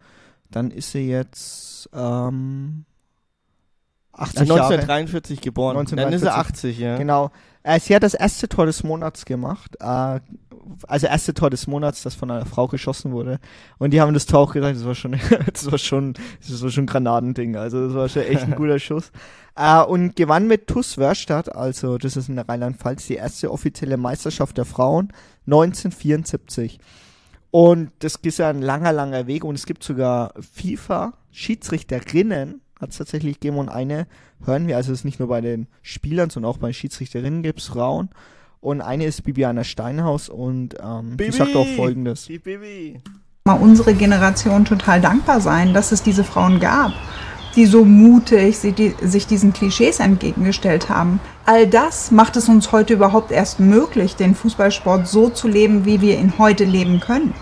[0.51, 2.85] Dann ist sie jetzt ähm,
[4.13, 4.63] 80 Jahre.
[4.63, 5.85] 1943 geboren.
[5.85, 6.97] Dann ist er 80, ja.
[6.97, 7.31] Genau.
[7.63, 9.75] Äh, sie hat das erste Tor des Monats gemacht.
[9.79, 10.19] Äh,
[10.87, 13.39] also erste Tor des Monats, das von einer Frau geschossen wurde.
[13.77, 15.19] Und die haben das Tor auch gesagt, das war schon,
[15.53, 16.13] das war schon,
[16.47, 17.55] das war schon ein Granatending.
[17.55, 19.11] Also das war schon echt ein guter Schuss.
[19.55, 23.97] Äh, und gewann mit TuS Wörstadt, also das ist in der Rheinland-Pfalz, die erste offizielle
[23.97, 25.11] Meisterschaft der Frauen
[25.47, 26.79] 1974.
[27.51, 32.97] Und das ist ja ein langer, langer Weg und es gibt sogar FIFA-Schiedsrichterinnen, hat es
[32.97, 34.07] tatsächlich gegeben und eine
[34.45, 37.43] hören wir, also es ist nicht nur bei den Spielern, sondern auch bei den Schiedsrichterinnen
[37.43, 38.09] gibt es Frauen.
[38.61, 41.31] Und eine ist Bibiana Steinhaus und ähm, die Bibi!
[41.31, 42.25] sagt auch folgendes.
[42.25, 43.01] Die Bibi.
[43.45, 46.91] mal unsere Generation total dankbar sein, dass es diese Frauen gab,
[47.55, 51.19] die so mutig sie, die, sich diesen Klischees entgegengestellt haben.
[51.45, 56.01] All das macht es uns heute überhaupt erst möglich, den Fußballsport so zu leben, wie
[56.01, 57.33] wir ihn heute leben können.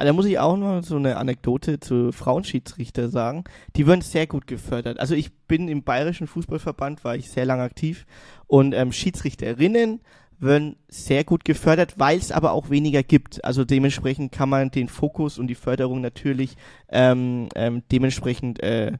[0.00, 3.42] Ah, da muss ich auch noch so eine Anekdote zu Frauenschiedsrichter sagen.
[3.74, 5.00] Die werden sehr gut gefördert.
[5.00, 8.06] Also ich bin im Bayerischen Fußballverband, war ich sehr lang aktiv
[8.46, 9.98] und ähm, Schiedsrichterinnen
[10.38, 13.44] werden sehr gut gefördert, weil es aber auch weniger gibt.
[13.44, 16.56] Also dementsprechend kann man den Fokus und die Förderung natürlich
[16.90, 18.92] ähm, ähm, dementsprechend äh,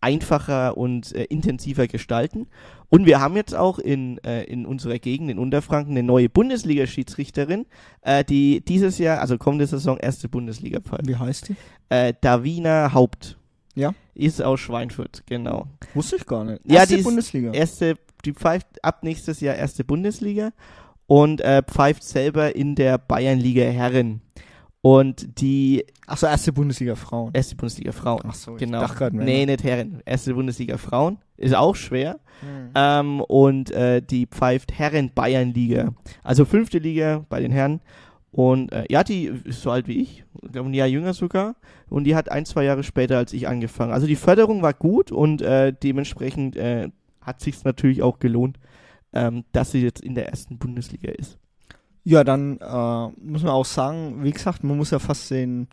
[0.00, 2.46] einfacher und äh, intensiver gestalten.
[2.94, 7.66] Und wir haben jetzt auch in, äh, in unserer Gegend, in Unterfranken, eine neue Bundesliga-Schiedsrichterin,
[8.02, 11.08] äh, die dieses Jahr, also kommende Saison, erste Bundesliga pfeift.
[11.08, 11.56] Wie heißt die?
[11.88, 13.36] Äh, Davina Haupt.
[13.74, 13.96] Ja.
[14.14, 15.66] Ist aus Schweinfurt, genau.
[15.94, 16.60] Wusste ich gar nicht.
[16.66, 17.50] Ja, Erste die Bundesliga.
[17.50, 20.52] Erste, die pfeift ab nächstes Jahr erste Bundesliga
[21.08, 24.20] und äh, pfeift selber in der Bayernliga Herren.
[24.84, 27.30] Und die Achso, erste Bundesliga Frauen.
[27.32, 28.20] erste Bundesliga Frauen.
[28.28, 28.80] Ach so, ich genau.
[28.80, 29.24] dachte Männer.
[29.24, 30.02] nee, nicht Herren.
[30.04, 31.16] Erste Bundesliga Frauen.
[31.38, 32.20] Ist auch schwer.
[32.40, 32.70] Hm.
[32.74, 35.94] Ähm, und äh, die pfeift Herren Bayernliga.
[36.22, 37.80] Also fünfte Liga bei den Herren.
[38.30, 41.56] Und äh, ja, die ist so alt wie ich, ich glaube ein Jahr jünger sogar.
[41.88, 43.90] Und die hat ein, zwei Jahre später als ich angefangen.
[43.90, 46.90] Also die Förderung war gut und äh, dementsprechend äh,
[47.22, 48.58] hat sich's natürlich auch gelohnt,
[49.14, 51.38] ähm, dass sie jetzt in der ersten Bundesliga ist.
[52.04, 55.68] Ja, dann äh, muss man auch sagen, wie gesagt, man muss ja fast den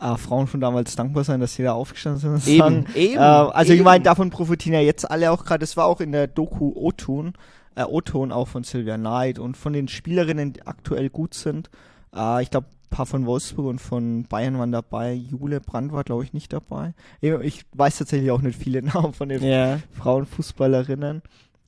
[0.00, 2.34] äh, Frauen von damals dankbar sein, dass sie da aufgestanden sind.
[2.34, 3.16] und sagen, eben.
[3.16, 3.84] Äh, also ich eben.
[3.84, 5.60] meine, davon profitieren ja jetzt alle auch gerade.
[5.60, 7.34] Das war auch in der Doku O-Ton,
[7.74, 11.68] äh, O-Ton auch von Sylvia Knight und von den Spielerinnen, die aktuell gut sind.
[12.14, 15.14] Äh, ich glaube, ein paar von Wolfsburg und von Bayern waren dabei.
[15.14, 16.94] Jule Brandt war, glaube ich, nicht dabei.
[17.20, 21.22] Ich, ich weiß tatsächlich auch nicht viele Namen von den Ja, Frauenfußballerinnen.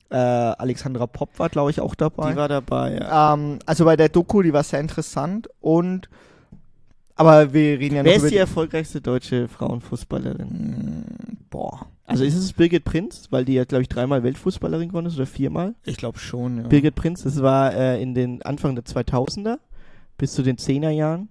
[0.09, 2.31] Äh, Alexandra Popp war, glaube ich, auch dabei.
[2.31, 3.33] die war dabei, ja.
[3.33, 6.09] Ähm, also bei der Doku, die war sehr interessant und
[7.15, 10.49] Aber wir reden ja noch Wer ist über die erfolgreichste deutsche Frauenfußballerin?
[10.49, 11.87] Hm, Boah.
[12.07, 15.25] Also ist es Birgit Prinz, weil die ja, glaube ich, dreimal Weltfußballerin geworden ist oder
[15.25, 15.73] viermal?
[15.85, 16.67] Ich glaube schon, ja.
[16.67, 19.57] Birgit Prinz, das war äh, in den Anfang der 2000er
[20.17, 21.29] bis zu den 10er Jahren.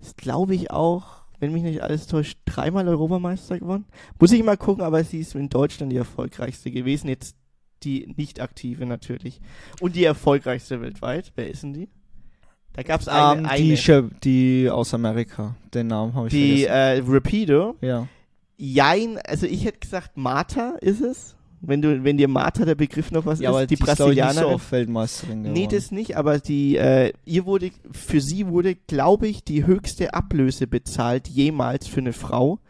[0.00, 3.84] Ist, glaube ich, auch, wenn mich nicht alles täuscht, dreimal Europameister geworden.
[4.18, 7.08] Muss ich mal gucken, aber sie ist in Deutschland die erfolgreichste gewesen.
[7.08, 7.36] Jetzt
[7.84, 9.40] die nicht aktive natürlich.
[9.80, 11.32] Und die erfolgreichste weltweit.
[11.36, 11.88] Wer ist denn die?
[12.72, 13.58] Da gab es eine, Ähm, eine.
[13.76, 15.54] die, die aus Amerika.
[15.72, 17.08] Den Namen habe ich die vergessen.
[17.08, 17.76] äh, Rapido.
[17.80, 18.08] ja.
[18.56, 21.34] Jein, also ich hätte gesagt, Martha ist es.
[21.60, 23.86] Wenn du, wenn dir Martha der Begriff noch was ja, ist, aber die die ist,
[23.86, 24.54] Brasilianerin.
[24.54, 25.60] oft Weltmeisterin geworden.
[25.60, 30.14] Nee, das nicht, aber die, äh, ihr wurde, für sie wurde, glaube ich, die höchste
[30.14, 32.60] Ablöse bezahlt jemals für eine Frau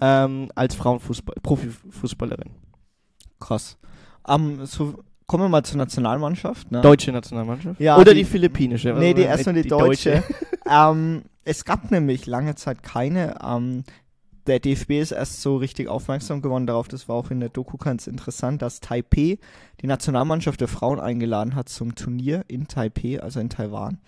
[0.00, 2.50] ähm, als Frauenfußball, Profifußballerin.
[3.40, 3.76] krass.
[4.28, 6.70] Ähm, so, kommen wir mal zur Nationalmannschaft.
[6.70, 6.80] Ne?
[6.80, 7.80] Deutsche Nationalmannschaft?
[7.80, 8.92] Ja, Oder die- die, philippinische?
[8.94, 10.22] Nee, die Äh, erstmal die, deutsche.
[10.70, 13.36] ähm, es gab nämlich lange Zeit keine.
[13.44, 13.84] Ähm,
[14.46, 17.76] der DFB ist erst so richtig aufmerksam geworden darauf, das war auch in der Doku
[17.78, 19.38] ganz interessant, dass Taipei
[19.80, 23.98] die Nationalmannschaft der Frauen eingeladen hat zum Turnier in Taipei, also in Taiwan.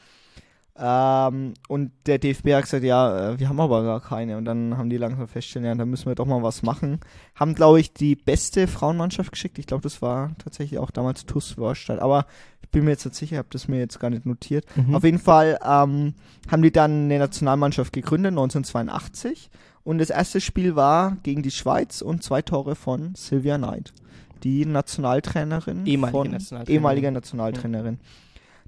[0.81, 4.37] Ähm, und der DFB hat gesagt, ja, äh, wir haben aber gar keine.
[4.37, 7.01] Und dann haben die langsam festgestellt, ja, da müssen wir doch mal was machen.
[7.35, 9.59] Haben, glaube ich, die beste Frauenmannschaft geschickt.
[9.59, 11.99] Ich glaube, das war tatsächlich auch damals TuS Wörstadt.
[11.99, 12.27] Aber
[12.63, 14.67] ich bin mir jetzt nicht sicher, habe das mir jetzt gar nicht notiert.
[14.77, 14.95] Mhm.
[14.95, 16.15] Auf jeden Fall ähm,
[16.51, 19.51] haben die dann eine Nationalmannschaft gegründet, 1982.
[19.83, 23.93] Und das erste Spiel war gegen die Schweiz und zwei Tore von Sylvia Knight,
[24.45, 25.87] die Nationaltrainerin.
[25.87, 26.75] Ehemalige von, Nationaltrainerin.
[26.75, 27.99] Ehemalige Nationaltrainerin.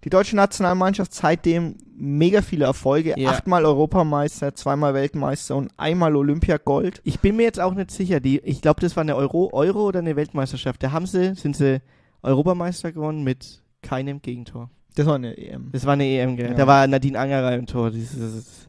[0.04, 3.14] Die deutsche Nationalmannschaft seitdem mega viele Erfolge.
[3.16, 3.30] Ja.
[3.30, 7.00] Achtmal Europameister, zweimal Weltmeister und einmal Olympiagold.
[7.04, 8.20] Ich bin mir jetzt auch nicht sicher.
[8.20, 10.82] Die, ich glaube, das war eine Euro, Euro oder eine Weltmeisterschaft.
[10.82, 11.82] Da haben sie, sind sie
[12.22, 14.70] Europameister gewonnen mit keinem Gegentor.
[14.94, 15.70] Das war eine EM.
[15.72, 16.50] Das war eine EM, gell?
[16.50, 16.54] Ja.
[16.54, 17.90] Da war Nadine Angerei im Tor.
[17.90, 18.68] Dieses,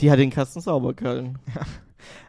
[0.00, 1.38] die hat den Kasten sauber gehalten.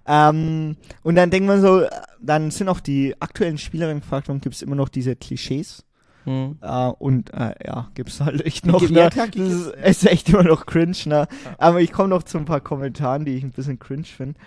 [0.10, 1.89] Ähm, und dann denkt man so, äh,
[2.21, 5.84] dann sind auch die aktuellen Spielerinnen gefragt und gibt es immer noch diese Klischees.
[6.27, 6.57] Hm.
[6.61, 8.81] Äh, und äh, ja, gibt's halt echt noch.
[8.81, 9.09] Ja, Ne?
[9.09, 11.27] klar, Das ist, ist echt immer noch cringe, ne?
[11.57, 14.37] Aber ich komme noch zu ein paar Kommentaren, die ich ein bisschen cringe finde.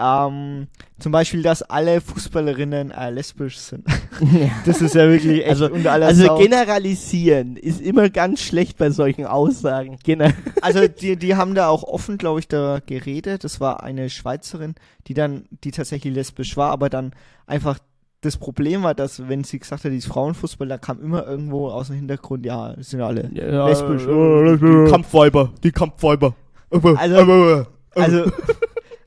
[0.00, 0.68] Ähm,
[1.00, 3.84] zum Beispiel, dass alle Fußballerinnen äh, lesbisch sind.
[4.64, 6.38] Das ist ja wirklich echt Also- unter aller Also Sau.
[6.38, 9.98] generalisieren ist immer ganz schlecht bei solchen Aussagen.
[10.04, 13.42] Gener Also die, die haben da auch offen, glaube ich, da geredet.
[13.42, 14.76] Das war eine Schweizerin,
[15.08, 17.12] die dann, die tatsächlich lesbisch war, aber dann
[17.48, 17.78] einfach
[18.20, 21.68] das Problem war, dass wenn sie gesagt hat, die ist Frauenfußball, da kam immer irgendwo
[21.68, 24.02] aus dem Hintergrund, ja, das sind ja alle lesbisch.
[24.02, 26.34] Die Kampfweiber, die Kampfweiber.
[26.70, 26.96] Also,
[27.94, 28.30] also,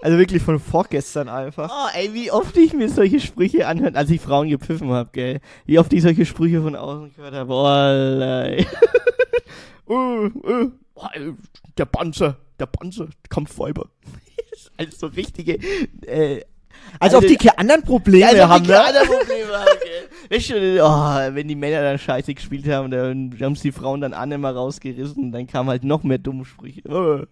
[0.01, 1.69] also wirklich von vorgestern einfach.
[1.71, 5.41] Oh, ey, wie oft ich mir solche Sprüche anhöre, als ich Frauen gepfiffen hab, gell.
[5.65, 7.53] Wie oft ich solche Sprüche von außen gehört habe.
[9.85, 11.07] Oh, uh, uh, oh,
[11.77, 13.89] der Panzer, der Panzer, Kampfweiber.
[14.51, 15.59] Das ist alles so richtige,
[16.05, 16.41] äh,
[16.99, 18.73] Als ob die keine anderen Probleme als ob haben, ne?
[18.73, 19.69] keine Probleme haben.
[20.29, 24.01] Weißt du, oh, wenn die Männer dann scheiße gespielt haben, dann haben sie die Frauen
[24.01, 26.81] dann an immer rausgerissen, dann kam halt noch mehr dumme Sprüche.
[26.89, 27.25] Oh.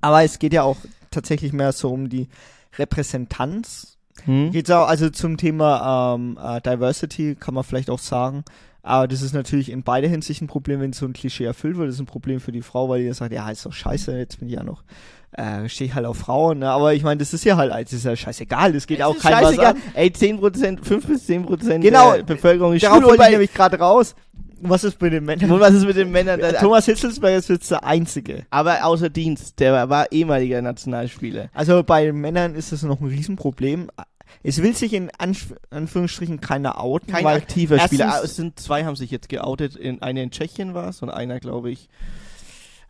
[0.00, 0.76] Aber es geht ja auch
[1.10, 2.28] tatsächlich mehr so um die
[2.78, 3.96] Repräsentanz.
[4.24, 4.50] Hm?
[4.50, 8.44] Geht's auch, also zum Thema ähm, äh, Diversity kann man vielleicht auch sagen.
[8.82, 11.88] Aber das ist natürlich in beider Hinsicht ein Problem, wenn so ein Klischee erfüllt wird.
[11.88, 14.16] Das ist ein Problem für die Frau, weil die dann sagt, ja, ist doch scheiße,
[14.16, 14.82] jetzt bin ich ja noch,
[15.38, 16.58] äh, stehe ich halt auf Frauen.
[16.58, 16.68] Ne?
[16.68, 19.16] Aber ich meine, das ist ja halt, das ist ja scheißegal, das geht Es auch
[19.16, 19.76] kein was an.
[19.94, 24.14] Ey, 10%, 5 bis 10% Genau, der Bevölkerung ist Darauf wollte ich nämlich gerade raus.
[24.60, 25.52] Was ist mit den Männern?
[25.52, 26.40] und was ist mit den Männern?
[26.58, 28.44] Thomas Hitzelsberger ist jetzt der Einzige.
[28.50, 31.48] Aber außer Dienst, der war, ehemaliger Nationalspieler.
[31.54, 33.88] Also bei Männern ist das noch ein Riesenproblem.
[34.42, 38.20] Es will sich in Anf Anführungsstrichen keiner outen, Kein aktiver Spieler.
[38.22, 39.76] Es sind zwei haben sich jetzt geoutet.
[39.76, 41.88] In, einer in Tschechien war es und einer, glaube ich,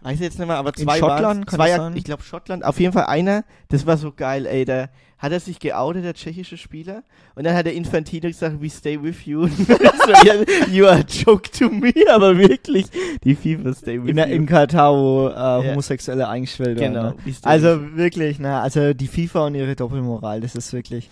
[0.00, 1.90] weiß jetzt nicht mehr, aber zwei kann zwei?
[1.94, 2.64] Ich glaube Schottland.
[2.64, 4.64] Auf jeden Fall einer, das war so geil, ey.
[4.64, 7.02] Da hat er sich geoutet, der tschechische Spieler.
[7.34, 9.48] Und dann hat der Infantino gesagt, we stay with you.
[10.08, 10.14] So,
[10.70, 12.86] you are a joke to me, aber wirklich,
[13.24, 14.24] die FIFA stay with in, you.
[14.24, 16.94] in Katar, wo äh, Homosexuelle eingestellt werden.
[16.94, 17.10] Genau.
[17.10, 17.34] Ne?
[17.42, 21.10] Also wirklich, ne, also die FIFA und ihre Doppelmoral, das ist wirklich.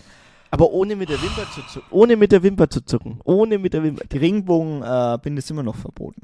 [0.50, 1.88] Aber ohne mit der Wimper zu zucken.
[1.90, 3.20] Ohne mit der Wimper zu zucken.
[3.24, 4.04] Ohne mit der Wimper.
[4.10, 6.22] Die Regenbogenbinde ist immer noch verboten.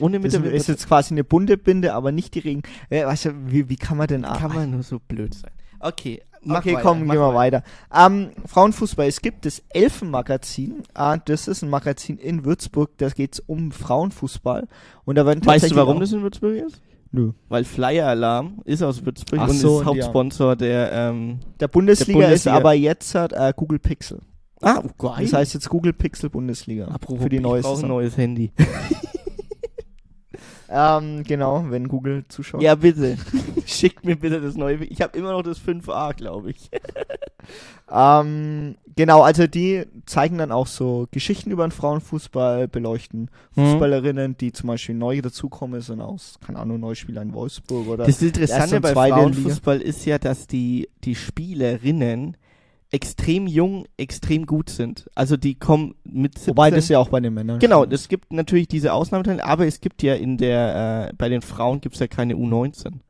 [0.00, 2.62] Ohne mit Das ist jetzt quasi eine bunte Binde, aber nicht die Regen.
[2.90, 5.50] Äh, weißt du, wie, wie kann man denn kann man nur so blöd sein.
[5.80, 7.62] Okay, okay, weiter, komm, gehen wir weiter.
[7.92, 9.06] Ähm, Frauenfußball.
[9.06, 10.82] Es gibt das Elfenmagazin.
[10.94, 12.90] Äh, das ist ein Magazin in Würzburg.
[12.98, 14.68] Da geht es um Frauenfußball.
[15.04, 16.80] Und da werden Weißt du, warum das in Würzburg ist?
[17.10, 17.32] Nö.
[17.48, 19.86] Weil Flyer Alarm ist aus Würzburg Ach und so, ist.
[19.86, 22.56] Hauptsponsor der, ähm, Der Bundesliga, Der ist Bundesliga.
[22.56, 24.20] aber jetzt halt, äh, Google Pixel.
[24.62, 25.24] Ah, oh, geil.
[25.24, 26.86] Das heißt jetzt Google Pixel Bundesliga.
[26.86, 28.52] Apropos, für die ich neue brauch ein neues Handy.
[30.74, 32.62] Ähm, genau, wenn Google zuschaut.
[32.62, 33.18] Ja, bitte.
[33.66, 34.84] Schickt mir bitte das neue.
[34.84, 36.70] Ich habe immer noch das 5a, glaube ich.
[37.90, 43.66] Ähm, genau, also die zeigen dann auch so Geschichten über den Frauenfußball, beleuchten Mhm.
[43.66, 48.22] Fußballerinnen, die zum Beispiel neu dazukommen sind aus, keine Ahnung, Neuspieler in Wolfsburg oder Das
[48.22, 52.36] Interessante bei Frauenfußball ist ja, dass die, die Spielerinnen
[52.92, 55.10] extrem jung, extrem gut sind.
[55.14, 56.50] Also die kommen mit 17.
[56.50, 57.58] Wobei das ja auch bei den Männern.
[57.58, 61.40] Genau, es gibt natürlich diese Ausnahmefälle, aber es gibt ja in der, äh, bei den
[61.42, 63.00] Frauen gibt es ja keine U19.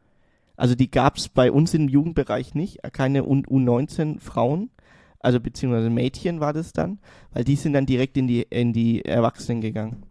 [0.57, 4.71] Also die gab es bei uns im Jugendbereich nicht, äh, keine U- U19 Frauen,
[5.18, 7.01] also beziehungsweise Mädchen war das dann,
[7.33, 10.05] weil die sind dann direkt in die, in die Erwachsenen gegangen.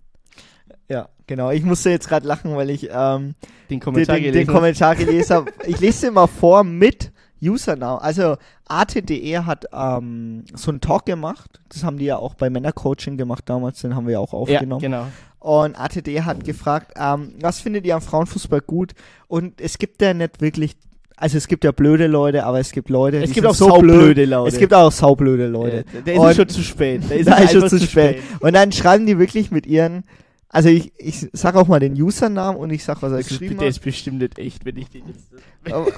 [0.90, 1.52] Ja, genau.
[1.52, 3.36] Ich musste jetzt gerade lachen, weil ich ähm,
[3.70, 5.52] Den den, Kommentar den, den gelesen Kommentar gelesen habe.
[5.66, 8.02] Ich lese den mal vor mit Username.
[8.02, 11.60] Also ATDE hat ähm, so einen Talk gemacht.
[11.70, 13.82] Das haben die ja auch bei Männercoaching gemacht damals.
[13.82, 14.82] Den haben wir ja auch ja, aufgenommen.
[14.82, 15.08] genau.
[15.40, 18.94] Und ATD hat gefragt, ähm, was findet ihr am Frauenfußball gut?
[19.28, 20.76] Und es gibt ja nicht wirklich,
[21.18, 23.56] also es gibt ja blöde Leute, aber es gibt Leute, Es die gibt sind auch
[23.56, 24.30] so saublöde blöd.
[24.30, 24.50] Leute.
[24.54, 25.84] Es gibt auch saublöde Leute.
[26.06, 27.10] Der, der ist schon zu spät.
[27.10, 28.22] Der ist, Da ist schon zu spät.
[28.40, 30.04] Und dann schreiben die wirklich mit ihren,
[30.52, 33.30] also ich, ich sag auch mal den Usernamen und ich sag, was er Das ist,
[33.40, 33.76] geschrieben der hat.
[33.76, 35.32] ist bestimmt nicht echt, wenn ich den jetzt.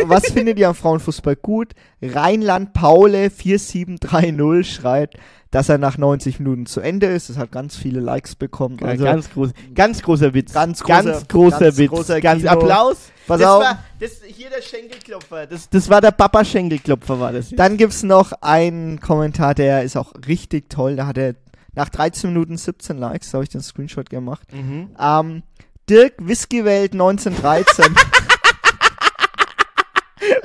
[0.08, 1.74] Was findet ihr am Frauenfußball gut?
[2.02, 5.18] Rheinland Paule 4730 schreibt,
[5.52, 7.30] dass er nach 90 Minuten zu Ende ist.
[7.30, 8.78] Das hat ganz viele Likes bekommen.
[8.82, 10.54] Ja, Also, ganz, groß, ganz großer Witz.
[10.54, 11.89] Ganz großer- ganz großer ganz Witz.
[11.92, 12.46] großer ganz.
[12.46, 12.98] Applaus.
[13.28, 13.63] Pass das auf.
[13.63, 15.48] War, das, hier der Schenkelklopfer.
[15.48, 17.50] Das, das war der Papa Schenkelklopfer, war das.
[17.52, 20.96] Dann gibt's noch einen Kommentar, der ist auch richtig toll.
[20.98, 21.36] Da hat er
[21.76, 24.48] nach 13 Minuten 17 Likes, da habe ich den Screenshot gemacht.
[24.54, 24.90] Mhm.
[25.00, 25.44] Ähm,
[25.90, 27.94] Dirk Whiskywelt 1913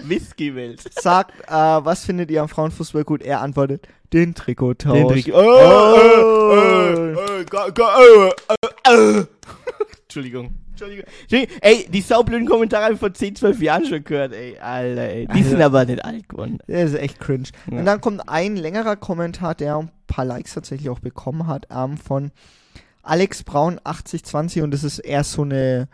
[0.03, 0.83] Whisky-Welt.
[1.01, 3.23] sagt, äh, was findet ihr am Frauenfußball gut?
[3.23, 4.95] Er antwortet, den Trikottausch.
[4.97, 8.31] Den Trick- Oh, Oh, äh, äh, ga- ga- äh,
[8.91, 9.27] äh, äh.
[10.18, 10.50] Entschuldigung.
[10.70, 11.04] Entschuldigung.
[11.22, 11.57] Entschuldigung.
[11.61, 14.59] Ey, die saublöden Kommentare habe ich vor 10, 12 Jahren schon gehört, ey.
[14.59, 15.26] Alter, ey.
[15.26, 15.48] Die Alter.
[15.48, 16.59] sind aber nicht alt geworden.
[16.66, 17.48] Der ist echt cringe.
[17.70, 17.78] Ja.
[17.78, 21.96] Und dann kommt ein längerer Kommentar, der ein paar Likes tatsächlich auch bekommen hat, ähm,
[21.96, 22.33] von
[23.02, 25.88] Alex Braun 8020 und das ist eher so eine,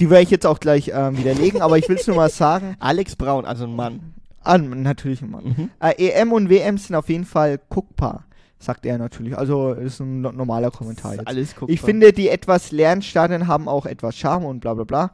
[0.00, 2.76] die werde ich jetzt auch gleich ähm, widerlegen, aber ich will es nur mal sagen.
[2.80, 4.14] Alex Braun, also ein Mann.
[4.42, 5.44] Ah, natürlich ein Mann.
[5.44, 5.70] Mhm.
[5.80, 8.24] Äh, EM und WM sind auf jeden Fall guckbar,
[8.60, 9.36] sagt er natürlich.
[9.36, 11.26] Also ist ein no normaler Kommentar jetzt.
[11.26, 11.70] Alles guckbar.
[11.70, 15.10] Ich finde, die etwas leeren Stadien haben auch etwas Charme und bla bla bla.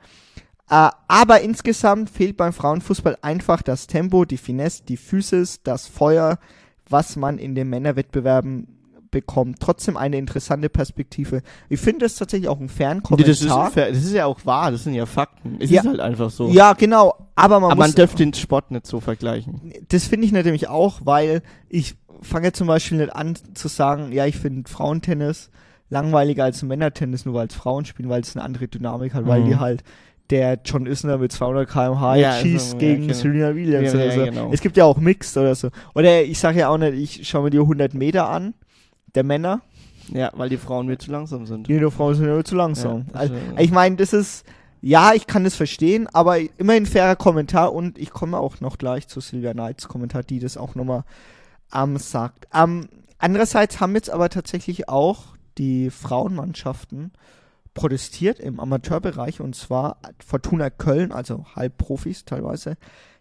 [0.69, 6.39] Äh, aber insgesamt fehlt beim Frauenfußball einfach das Tempo, die Finesse, die Physis, das Feuer,
[6.89, 8.76] was man in den Männerwettbewerben
[9.21, 9.61] bekommt.
[9.61, 11.43] Trotzdem eine interessante Perspektive.
[11.69, 13.29] Ich finde das tatsächlich auch ein fairen Kommentar.
[13.33, 15.57] das, ist, fair- das ist ja auch wahr, das sind ja Fakten.
[15.61, 15.81] Es Ja.
[15.83, 16.49] ist halt einfach so.
[16.49, 17.15] ja, genau.
[17.35, 19.73] Aber man Aber man dürfte den Sport nicht so vergleichen.
[19.89, 24.27] das finde ich nämlich auch, weil ich fange zum Beispiel nicht an zu sagen, ja,
[24.27, 25.51] ich finde Frauentennis
[25.91, 29.43] langweiliger als Männertennis, nur weil es Frauen spielen, weil es eine andere Dynamik hat, weil
[29.43, 29.47] Mhm.
[29.47, 29.83] die halt
[30.31, 33.15] der John Isner mit 200 km/h Ja, jetzt schießt also, ja, gegen genau.
[33.15, 34.25] Serena Williams Ja, oder ja, so.
[34.25, 34.51] genau.
[34.53, 35.69] Es gibt ja auch Mixed oder so.
[35.95, 38.55] Oder ich sage ja auch nicht, ich schaue mir die 100 Meter an,
[39.17, 39.61] der Männer,
[40.13, 41.67] Ja, weil die Frauen mir zu langsam sind.
[41.69, 43.07] die Frauen sind ja zu langsam.
[43.13, 44.45] Ja, also, also- ich meine, das ist,
[44.81, 49.09] ja, ich kann das verstehen, aber immerhin fairer Kommentar und ich komme auch noch gleich
[49.09, 51.03] zu Silvia Knights Kommentar, die das auch nochmal
[51.75, 52.47] ähm, sagt.
[52.55, 55.25] Ähm, andererseits haben jetzt aber tatsächlich auch
[55.59, 57.13] die Frauenmannschaften
[57.75, 62.77] protestiert im Amateurbereich und zwar Fortuna Köln, also Halbprofis teilweise,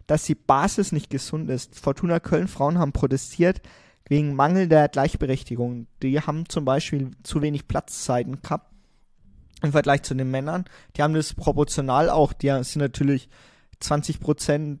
[0.06, 1.78] dass die Basis nicht gesund ist.
[1.80, 3.60] Fortuna Köln Frauen haben protestiert
[4.08, 5.86] wegen mangelnder Gleichberechtigung.
[6.02, 8.70] Die haben zum Beispiel zu wenig Platzzeiten gehabt
[9.62, 10.64] im Vergleich zu den Männern.
[10.96, 12.32] Die haben das proportional auch.
[12.32, 13.28] Die sind natürlich
[13.80, 14.80] 20 Prozent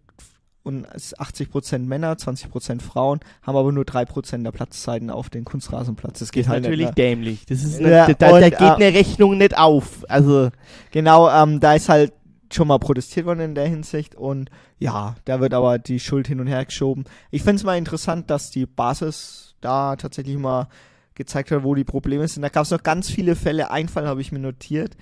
[0.66, 0.84] und
[1.18, 5.44] 80 Prozent Männer, 20 Prozent Frauen, haben aber nur 3 Prozent der Platzzeiten auf den
[5.44, 6.18] Kunstrasenplatz.
[6.18, 6.98] Das geht ist halt natürlich nicht.
[6.98, 7.46] Dämlich.
[7.46, 10.04] Das ist Ja, nicht, da, da und, geht äh, eine Rechnung nicht auf.
[10.08, 10.50] Also,
[10.90, 12.12] Genau, ähm, da ist halt
[12.52, 16.40] schon mal protestiert worden in der Hinsicht und ja, da wird aber die Schuld hin
[16.40, 17.04] und her geschoben.
[17.30, 20.68] Ich finde es mal interessant, dass die Basis da tatsächlich mal
[21.14, 22.42] gezeigt hat, wo die Probleme sind.
[22.42, 23.70] Da gab es noch ganz viele Fälle.
[23.70, 24.96] Ein Fall habe ich mir notiert,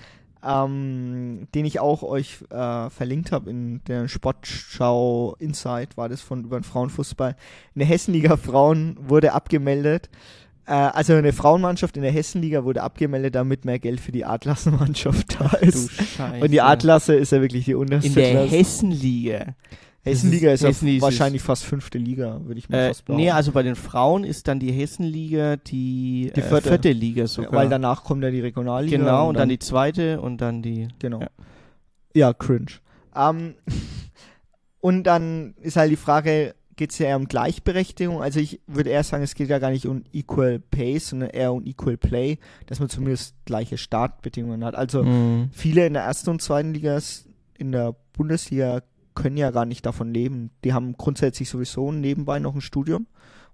[0.44, 6.44] ähm, den ich auch euch äh, verlinkt habe in der Sportschau Insight, war das von
[6.44, 7.36] über den Frauenfußball.
[7.74, 10.08] In der Hessenliga Frauen wurde abgemeldet.
[10.66, 15.40] Äh, also eine Frauenmannschaft in der Hessenliga wurde abgemeldet, damit mehr Geld für die Adlersenmannschaft
[15.40, 15.90] da du ist.
[15.92, 16.42] Scheiße.
[16.44, 18.48] Und die Adlasse ist ja wirklich die unterste In der Klasse.
[18.56, 19.54] Hessenliga.
[20.02, 23.22] Hessenliga ist, ja ist- wahrscheinlich fast fünfte Liga, würde ich mal Äh, fast behaupten.
[23.24, 26.68] nee, also bei den Frauen ist dann die Hessenliga die, Die äh, vierte.
[26.68, 27.52] vierte Liga sogar.
[27.52, 28.98] Weil danach kommt ja die Regionalliga.
[28.98, 30.88] genau, und dann die zweite und dann die.
[30.98, 31.20] Genau.
[31.20, 31.28] Ja.
[32.14, 32.66] Ja, cringe.
[33.16, 33.54] Ähm,
[34.80, 38.22] und dann ist halt die Frage, geht es ja eher um Gleichberechtigung.
[38.22, 41.52] Also ich würde eher sagen, es geht ja gar nicht um Equal Pay, sondern eher
[41.52, 44.74] um Equal Play, dass man zumindest gleiche Startbedingungen hat.
[44.74, 45.50] Also Mhm.
[45.52, 46.98] viele in der ersten und zweiten Liga,
[47.58, 48.82] in der Bundesliga,
[49.14, 50.50] können ja gar nicht davon leben.
[50.64, 53.06] Die haben grundsätzlich sowieso nebenbei noch ein Studium,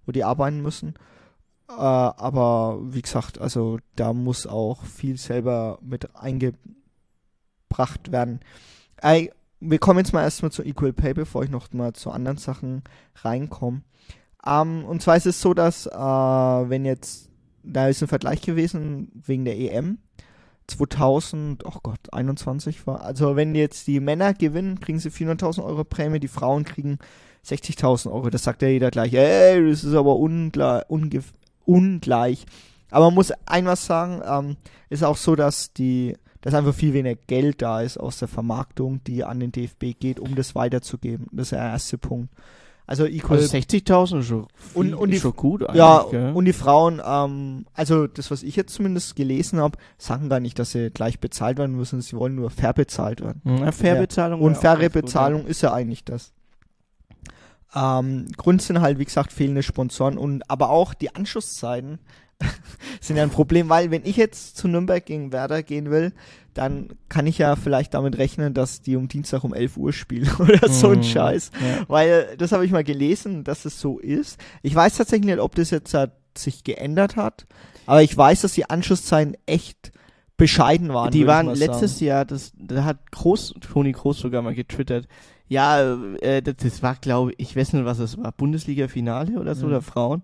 [0.07, 0.95] wo die arbeiten müssen.
[1.68, 6.59] Äh, aber wie gesagt, also da muss auch viel selber mit eingebracht
[8.11, 8.41] werden.
[9.03, 9.29] Äh,
[9.61, 12.83] wir kommen jetzt mal erstmal zu Equal Pay, bevor ich noch mal zu anderen Sachen
[13.17, 13.83] reinkomme.
[14.47, 17.29] Ähm, und zwar ist es so, dass äh, wenn jetzt,
[17.63, 19.99] da ist ein Vergleich gewesen wegen der EM
[20.67, 25.85] 2000, oh Gott, 21 war, also wenn jetzt die Männer gewinnen, kriegen sie 400.000 Euro
[25.85, 26.99] Prämie, die Frauen kriegen
[27.45, 28.31] 60.000 Euro.
[28.31, 30.87] Das sagt ja jeder gleich, ey, das ist aber ungleich.
[32.91, 34.57] Aber man muss ein was sagen, ähm,
[34.89, 39.03] ist auch so, dass die, dass einfach viel weniger Geld da ist aus der Vermarktung,
[39.05, 41.26] die an den DFB geht, um das weiterzugeben.
[41.32, 42.30] Das ist der erste Punkt.
[42.86, 45.76] Also Equal Also 60.000 ist schon, Und- viel- und ist die- schon gut eigentlich.
[45.78, 46.32] ja, gell?
[46.34, 50.59] und die Frauen, ähm, also das, was ich jetzt zumindest gelesen habe, sagen gar nicht,
[50.59, 53.43] dass sie gleich bezahlt werden müssen, sie wollen nur fair bezahlt werden.
[53.45, 54.01] Ja, fair Ja.
[54.01, 54.41] Bezahlung.
[54.41, 56.32] Und faire ganz gut, Bezahlung ist ja eigentlich das.
[57.74, 62.01] Ähm, Grund sind halt, wie gesagt, fehlende Sponsoren und aber auch die Anschlusszeiten
[63.01, 66.12] sind ja ein Problem, weil wenn ich jetzt zu Nürnberg gegen Werder gehen will,
[66.55, 70.28] dann kann ich ja vielleicht damit rechnen, dass die um Dienstag um 11 Uhr spielen
[70.38, 71.03] oder so ein Mhm.
[71.05, 71.51] Scheiß.
[71.61, 71.84] Ja.
[71.88, 74.38] Weil das habe ich mal gelesen, dass es so ist.
[74.62, 77.47] Ich weiß tatsächlich nicht, ob das jetzt halt sich geändert hat,
[77.86, 79.93] aber ich weiß, dass die Anschlusszeiten echt
[80.36, 81.11] bescheiden waren.
[81.11, 82.05] Die waren letztes sagen.
[82.07, 85.07] Jahr, das, da hat Groß, Toni Groß sogar mal getwittert.
[85.49, 89.55] Ja, äh, das, das war, glaube ich, ich weiß nicht, was es war, Bundesliga-Finale oder
[89.55, 89.72] so, Mhm.
[89.72, 90.22] oder Frauen.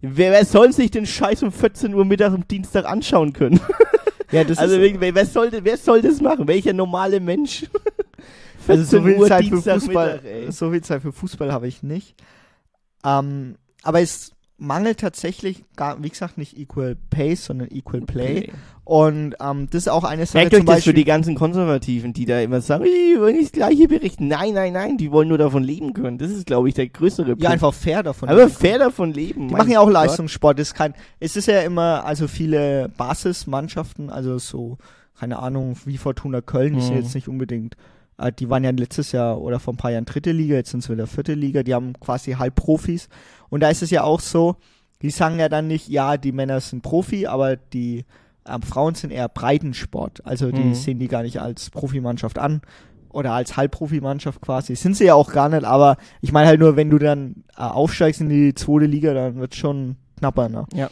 [0.00, 3.60] Wer, wer soll sich den Scheiß um 14 Uhr mittags am Dienstag anschauen können?
[4.32, 6.48] Ja, das also ist, wer, wer, soll, wer soll das machen?
[6.48, 7.66] Welcher normale Mensch?
[8.68, 10.50] Also so 14 viel Uhr Zeit für Fußball, ey.
[10.50, 12.16] so viel Zeit für Fußball habe ich nicht.
[13.04, 18.50] Ähm, aber es mangelt tatsächlich, gar, wie gesagt, nicht Equal Pay, sondern Equal Play.
[18.84, 20.92] Und ähm, das ist auch eine Sache Merkt euch das Beispiel.
[20.92, 24.28] für die ganzen Konservativen, die da immer sagen, "Ih, wollen nicht das Gleiche berichten.
[24.28, 26.18] Nein, nein, nein, die wollen nur davon leben können.
[26.18, 27.42] Das ist, glaube ich, der größere Punkt.
[27.42, 28.28] ja, einfach fair davon.
[28.28, 29.48] Aber fair davon leben.
[29.48, 29.92] Die machen ja auch Gott.
[29.94, 30.58] Leistungssport.
[30.58, 34.78] Das ist kein, es ist ja immer, also viele Basismannschaften, also so,
[35.18, 37.02] keine Ahnung, wie Fortuna Köln, die sind Mhm.
[37.02, 37.76] jetzt nicht unbedingt,
[38.38, 40.92] die waren ja letztes Jahr oder vor ein paar Jahren dritte Liga, jetzt sind sie
[40.92, 43.08] wieder vierte Liga, die haben quasi Halbprofis.
[43.48, 44.56] Und da ist es ja auch so,
[45.02, 48.04] die sagen ja dann nicht, ja, die Männer sind Profi, aber die
[48.48, 50.24] ähm, Frauen sind eher Breitensport.
[50.24, 50.74] Also die Mhm.
[50.74, 52.62] sehen die gar nicht als Profimannschaft an
[53.10, 54.76] oder als Halbprofimannschaft quasi.
[54.76, 57.62] Sind sie ja auch gar nicht, aber ich meine halt nur, wenn du dann äh,
[57.62, 60.64] aufsteigst in die zweite Liga, dann wird schon knapper, ne?
[60.74, 60.88] Ja.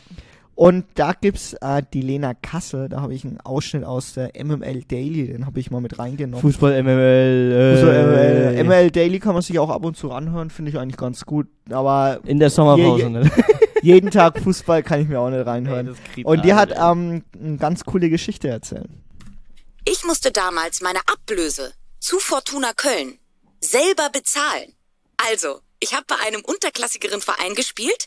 [0.56, 4.82] Und da gibt's äh, die Lena Kassel, da habe ich einen Ausschnitt aus der MML
[4.84, 6.40] Daily, den habe ich mal mit reingenommen.
[6.42, 7.52] Fußball MML.
[7.52, 10.78] Äh, Also, MML, MML Daily kann man sich auch ab und zu anhören, finde ich
[10.78, 11.48] eigentlich ganz gut.
[11.70, 13.30] Aber In der Sommerpause, Je- ne?
[13.82, 15.86] jeden Tag Fußball kann ich mir auch nicht reinhören.
[15.86, 16.78] das kriegt Und die hat ey.
[16.92, 18.88] ähm, eine ganz coole Geschichte erzählt.
[19.86, 23.18] Ich musste damals meine Ablöse zu Fortuna Köln
[23.60, 24.72] selber bezahlen.
[25.30, 28.06] Also, ich habe bei einem unterklassigeren Verein gespielt.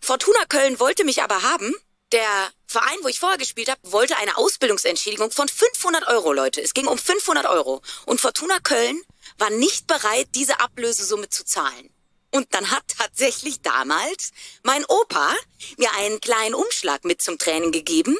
[0.00, 1.74] Fortuna Köln wollte mich aber haben.
[2.12, 6.60] Der Verein, wo ich vorher gespielt habe, wollte eine Ausbildungsentschädigung von 500 Euro, Leute.
[6.60, 7.82] Es ging um 500 Euro.
[8.06, 9.00] Und Fortuna Köln
[9.38, 11.90] war nicht bereit, diese Ablösesumme zu zahlen.
[12.32, 14.32] Und dann hat tatsächlich damals
[14.62, 15.34] mein Opa
[15.76, 18.16] mir einen kleinen Umschlag mit zum Training gegeben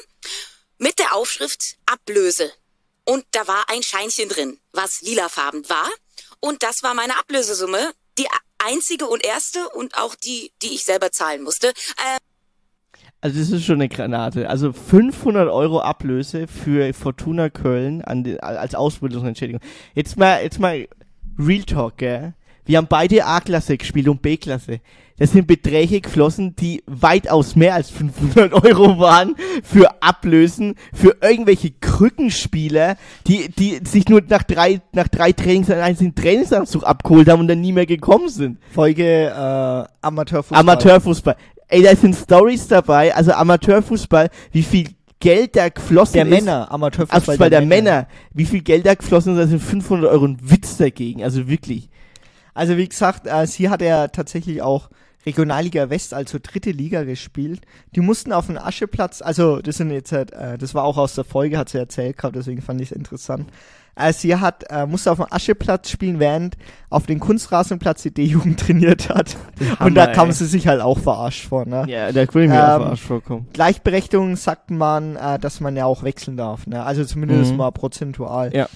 [0.77, 2.51] mit der Aufschrift Ablöse.
[3.05, 5.89] Und da war ein Scheinchen drin, was lilafarben war.
[6.39, 8.27] Und das war meine Ablösesumme, die
[8.65, 11.67] einzige und erste und auch die, die ich selber zahlen musste.
[11.67, 12.17] Äh,
[13.21, 14.49] Also das ist schon eine Granate.
[14.49, 19.61] Also 500 Euro Ablöse für Fortuna Köln den, als Ausbildungsentschädigung.
[19.93, 20.87] Jetzt mal, jetzt mal
[21.37, 22.33] Real Talk, gell?
[22.65, 24.81] Wir haben beide A-Klasse gespielt und B-Klasse.
[25.21, 31.69] Das sind Beträge geflossen, die weitaus mehr als 500 Euro waren für Ablösen, für irgendwelche
[31.79, 32.95] Krückenspieler,
[33.27, 37.47] die, die sich nur nach drei, nach drei Trainings einen einzigen Trainingsanzug abgeholt haben und
[37.49, 38.57] dann nie mehr gekommen sind.
[38.71, 40.59] Folge äh, Amateurfußball.
[40.59, 41.35] Amateurfußball.
[41.67, 44.87] Ey, da sind Stories dabei, also Amateurfußball, wie viel
[45.19, 46.31] Geld da geflossen Der ist.
[46.31, 48.07] Männer, Amateurfußball Fußball der, Männer.
[48.33, 51.89] Wie viel Geld da geflossen ist, da sind 500 Euro ein Witz dagegen, also wirklich.
[52.55, 54.89] Also wie gesagt, äh, sie hat ja tatsächlich auch
[55.25, 57.61] Regionalliga West, also dritte Liga gespielt.
[57.95, 61.15] Die mussten auf den Ascheplatz, also das sind jetzt halt, äh, das war auch aus
[61.15, 63.49] der Folge, hat sie erzählt gehabt, deswegen fand ich es interessant.
[63.95, 66.55] Äh, sie hat, äh, musste auf dem Ascheplatz spielen, während
[66.89, 69.35] auf den Kunstrasenplatz die D-Jugend trainiert hat.
[69.81, 70.33] Und da Hammer, kam ey.
[70.33, 71.83] sie sich halt auch verarscht vor, ne?
[71.87, 73.47] Ja, da würde ich mir Ähm, auch verarscht vorkommen.
[73.53, 76.83] Gleichberechtigung sagt man, äh, dass man ja auch wechseln darf, ne?
[76.83, 77.57] Also zumindest Mhm.
[77.57, 78.55] mal prozentual.
[78.55, 78.69] Ja.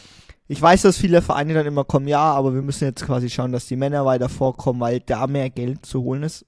[0.48, 3.52] Ich weiß, dass viele Vereine dann immer kommen, ja, aber wir müssen jetzt quasi schauen,
[3.52, 6.46] dass die Männer weiter vorkommen, weil da mehr Geld zu holen ist.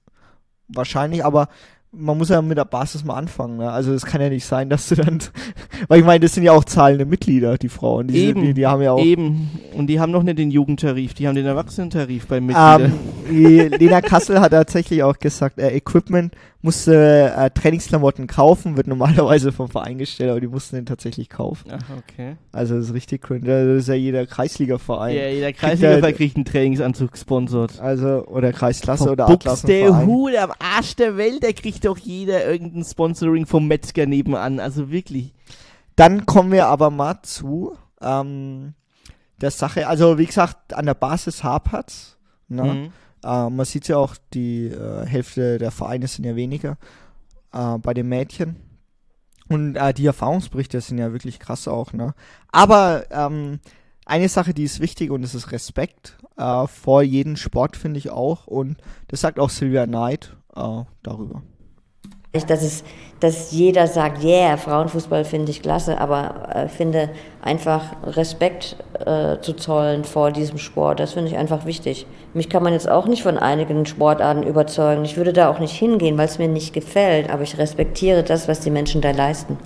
[0.68, 1.48] Wahrscheinlich, aber
[1.90, 3.56] man muss ja mit der Basis mal anfangen.
[3.56, 3.70] Ne?
[3.70, 5.18] Also es kann ja nicht sein, dass du dann,
[5.88, 8.08] weil ich meine, das sind ja auch zahlende Mitglieder, die Frauen.
[8.08, 8.42] Die, Eben.
[8.42, 9.02] die, die haben ja auch.
[9.02, 9.50] Eben.
[9.74, 12.90] Und die haben noch nicht den Jugendtarif, die haben den Erwachsenentarif beim Mitglieder.
[13.30, 19.52] Ähm, Lena Kassel hat tatsächlich auch gesagt, äh, Equipment musste äh, Trainingsklamotten kaufen, wird normalerweise
[19.52, 21.70] vom Verein gestellt, aber die mussten den tatsächlich kaufen.
[21.72, 22.36] Ach, okay.
[22.52, 23.46] Also das ist richtig cringe.
[23.46, 25.16] Das ist ja jeder Kreisliga-Verein.
[25.16, 27.80] Ja, jeder Kriegt Kreisliga er- kriegt einen Trainingsanzug gesponsert.
[27.80, 30.04] Also, oder Kreisklasse oder Buchs der.
[30.06, 34.58] Hut am Arsch der Welt, da kriegt doch jeder irgendein Sponsoring vom Metzger nebenan.
[34.60, 35.32] Also wirklich.
[35.96, 38.74] Dann kommen wir aber mal zu ähm,
[39.40, 39.86] der Sache.
[39.86, 42.16] Also wie gesagt, an der Basis hapert's.
[42.48, 42.62] Ne?
[42.64, 42.92] Mhm.
[43.24, 46.78] Äh, man sieht ja auch, die äh, Hälfte der Vereine sind ja weniger
[47.52, 48.56] äh, bei den Mädchen.
[49.48, 51.92] Und äh, die Erfahrungsberichte sind ja wirklich krass auch.
[51.92, 52.14] Ne?
[52.52, 53.60] Aber ähm,
[54.04, 58.10] eine Sache, die ist wichtig und das ist Respekt äh, vor jedem Sport, finde ich
[58.10, 58.46] auch.
[58.46, 58.76] Und
[59.08, 61.42] das sagt auch Sylvia Knight äh, darüber.
[62.32, 62.84] Dass, es,
[63.20, 67.08] dass jeder sagt, yeah, Frauenfußball finde ich klasse, aber äh, finde
[67.40, 68.76] einfach Respekt
[69.06, 72.06] äh, zu zollen vor diesem Sport, das finde ich einfach wichtig.
[72.34, 75.06] Mich kann man jetzt auch nicht von einigen Sportarten überzeugen.
[75.06, 78.46] Ich würde da auch nicht hingehen, weil es mir nicht gefällt, aber ich respektiere das,
[78.46, 79.56] was die Menschen da leisten.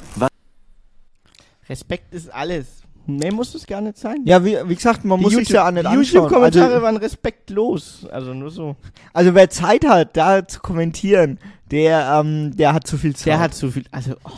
[1.68, 2.81] Respekt ist alles.
[3.06, 4.18] Mehr muss es gar nicht sein.
[4.24, 6.04] Ja, wie, wie gesagt, man Die muss sich YouTube- ja auch nicht die anschauen.
[6.04, 8.06] YouTube-Kommentare Also, waren respektlos.
[8.10, 8.76] Also nur so.
[9.12, 11.38] also wer Zeit hat, da zu kommentieren,
[11.70, 13.26] der, ähm, der hat zu viel Zeit.
[13.26, 13.84] Der hat zu viel.
[13.90, 14.30] Also, oh.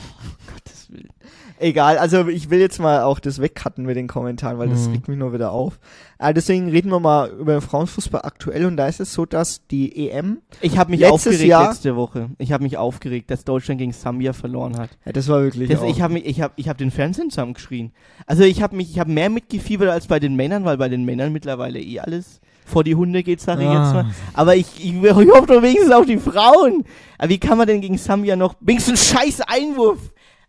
[1.61, 4.93] Egal, also ich will jetzt mal auch das wegcutten mit den Kommentaren, weil das Mhm.
[4.95, 5.79] regt mich nur wieder auf.
[6.19, 9.65] Äh, deswegen reden wir mal über den Frauenfußball aktuell und da ist es so, dass
[9.69, 12.31] die EM, Ich habe mich Letztes aufgeregt Jahr- letzte Woche.
[12.39, 14.91] Ich habe mich aufgeregt, dass Deutschland gegen Sambia verloren hat.
[15.07, 17.93] ja, das war wirklich Das, ich habe ich habe, ich habe den Fernsehen zusammengeschrien.
[18.27, 21.05] Also ich habe mich, ich habe mehr mitgefiebert als bei den Männern, weil bei den
[21.05, 23.85] Männern mittlerweile eh alles vor die Hunde geht, sage ich Ah.
[23.85, 24.07] jetzt mal.
[24.33, 26.85] Aber ich, ich, ich hoffe doch wenigstens auf die Frauen.
[27.19, 29.99] Aber wie kann man denn gegen Sambia noch wenigstens einen scheiß Einwurf,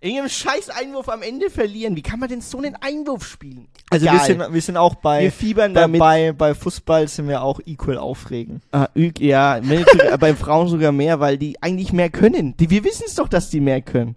[0.06, 1.96] irgendeinen scheiß Einwurf am Ende verlieren?
[1.96, 3.68] Wie kann man denn so einen Einwurf spielen?
[3.90, 6.00] also wir sind, wir sind auch bei, wir fiebern bei, damit.
[6.00, 8.62] bei, bei Fußball sind wir auch equal aufregen.
[8.72, 12.58] Ah, ja, sogar, bei Frauen sogar mehr, weil die eigentlich mehr können.
[12.58, 14.16] Die, wir wissen es doch, dass die mehr können.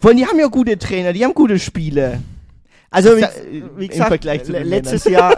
[0.00, 2.22] Vor allem, die haben ja gute Trainer, die haben gute Spiele.
[2.90, 5.36] Also wie, wie im gesagt, letztes Jahr,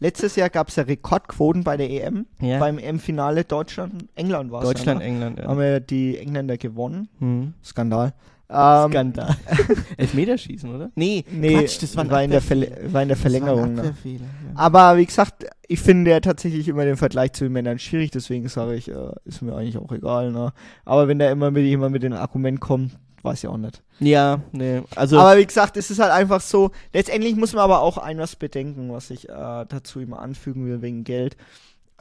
[0.00, 2.26] letztes Jahr gab es ja Rekordquoten bei der EM.
[2.40, 2.58] Ja.
[2.58, 5.12] Beim EM-Finale Deutschland, England war es Deutschland, ja, ne?
[5.12, 5.38] England.
[5.38, 5.46] Ja.
[5.46, 7.08] Haben wir die Engländer gewonnen.
[7.20, 7.54] Hm.
[7.64, 8.14] Skandal.
[8.50, 9.36] Ähm, Skandal.
[9.98, 10.90] Elfmeterschießen, oder?
[10.94, 12.40] Nee, Nee, Quatsch, das war, war, in der.
[12.40, 13.74] Verle war in der Das war ein Verlängerung.
[13.74, 13.94] Ne?
[14.04, 14.20] Ja.
[14.54, 18.48] Aber wie gesagt, ich finde ja tatsächlich immer den Vergleich zu den Männern schwierig, deswegen
[18.48, 20.32] sage ich, äh, ist mir eigentlich auch egal.
[20.32, 20.52] Ne?
[20.86, 22.92] Aber wenn der immer mit jemand mit dem Argument kommt,
[23.22, 23.82] weiß ich auch nicht.
[24.00, 27.80] Ja, nee, also Aber wie gesagt, es ist halt einfach so, letztendlich muss man aber
[27.80, 31.36] auch ein was bedenken, was ich äh, dazu immer anfügen will wegen Geld.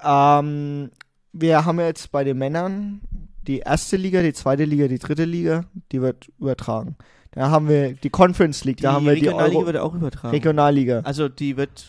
[0.04, 0.92] Ähm,
[1.34, 3.02] wir haben jetzt bei den Männern
[3.48, 6.96] die erste Liga, die zweite Liga, die dritte Liga, die wird übertragen.
[7.32, 10.30] Da haben wir die Conference League, die da haben wir die Regionalliga wird auch übertragen.
[10.34, 11.00] Regionalliga.
[11.04, 11.86] also die wird,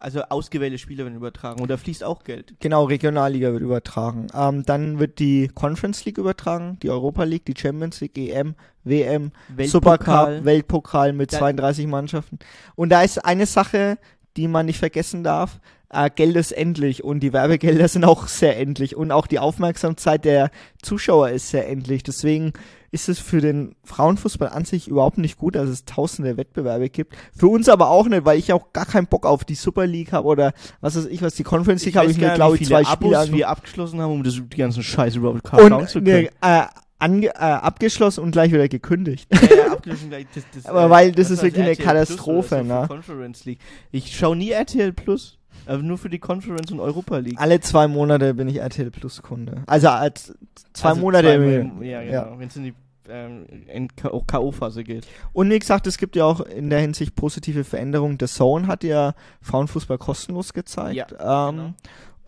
[0.00, 2.54] also ausgewählte Spieler werden übertragen und da fließt auch Geld.
[2.60, 4.26] Genau, Regionalliga wird übertragen.
[4.34, 8.54] Ähm, dann wird die Conference League übertragen, die Europa League, die Champions League, EM,
[8.84, 9.30] WM,
[9.64, 12.38] Supercup, Weltpokal mit Da- 32 Mannschaften.
[12.74, 13.98] Und da ist eine Sache,
[14.36, 15.60] die man nicht vergessen darf.
[15.90, 20.24] Äh, Geld ist endlich und die Werbegelder sind auch sehr endlich und auch die Aufmerksamkeit
[20.24, 20.50] der
[20.82, 22.02] Zuschauer ist sehr endlich.
[22.02, 22.52] Deswegen
[22.90, 27.14] ist es für den Frauenfußball an sich überhaupt nicht gut, dass es tausende Wettbewerbe gibt.
[27.36, 30.12] Für uns aber auch nicht, weil ich auch gar keinen Bock auf die Super League
[30.12, 32.84] habe oder was weiß ich was, die Conference League habe ich mir, glaube ich, zwei
[32.84, 35.46] Spiele Abos ange- wir abgeschlossen haben, um das, die ganzen Scheiße überhaupt
[35.88, 36.28] zu ne, können.
[36.42, 36.64] äh,
[36.98, 39.28] ange, äh, abgeschlossen und gleich wieder gekündigt.
[39.32, 41.94] Ja, ja, abgeschlossen gleich, das, das, Aber weil das was ist wirklich eine RTL Plus
[42.16, 42.84] Katastrophe, ne?
[42.88, 43.60] Conference League.
[43.90, 47.40] Ich schaue nie RTL Plus, aber nur für die Conference und Europa League.
[47.40, 49.62] Alle zwei Monate bin ich RTL Plus Kunde.
[49.66, 50.34] Also als
[50.72, 51.28] zwei Also Monate.
[51.28, 52.12] im- Ja, genau.
[52.12, 52.38] ja.
[52.38, 52.74] Wenn es in die
[53.10, 55.06] ähm, in K.O.-Phase geht.
[55.32, 58.18] Und wie gesagt, es gibt ja auch in der Hinsicht positive Veränderungen.
[58.20, 61.12] The Zone hat ja Frauenfußball kostenlos gezeigt.
[61.18, 61.74] Ja, ähm, genau.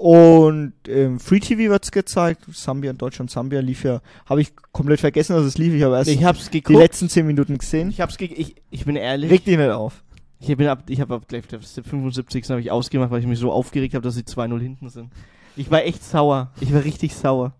[0.00, 2.46] Und im Free TV wird's gezeigt.
[2.54, 5.74] Sambia Deutschland Sambia lief ja, habe ich komplett vergessen, dass es lief.
[5.74, 7.90] Ich habe erst Ich hab's die letzten zehn Minuten gesehen.
[7.90, 9.30] Ich hab's ge ich, ich bin ehrlich.
[9.30, 10.02] Reg dich nicht auf.
[10.38, 12.48] Ich bin ab, ich habe ab der 75.
[12.48, 15.10] habe ich ausgemacht, weil ich mich so aufgeregt habe, dass sie 2-0 hinten sind.
[15.54, 16.50] Ich war echt sauer.
[16.62, 17.52] Ich war richtig sauer.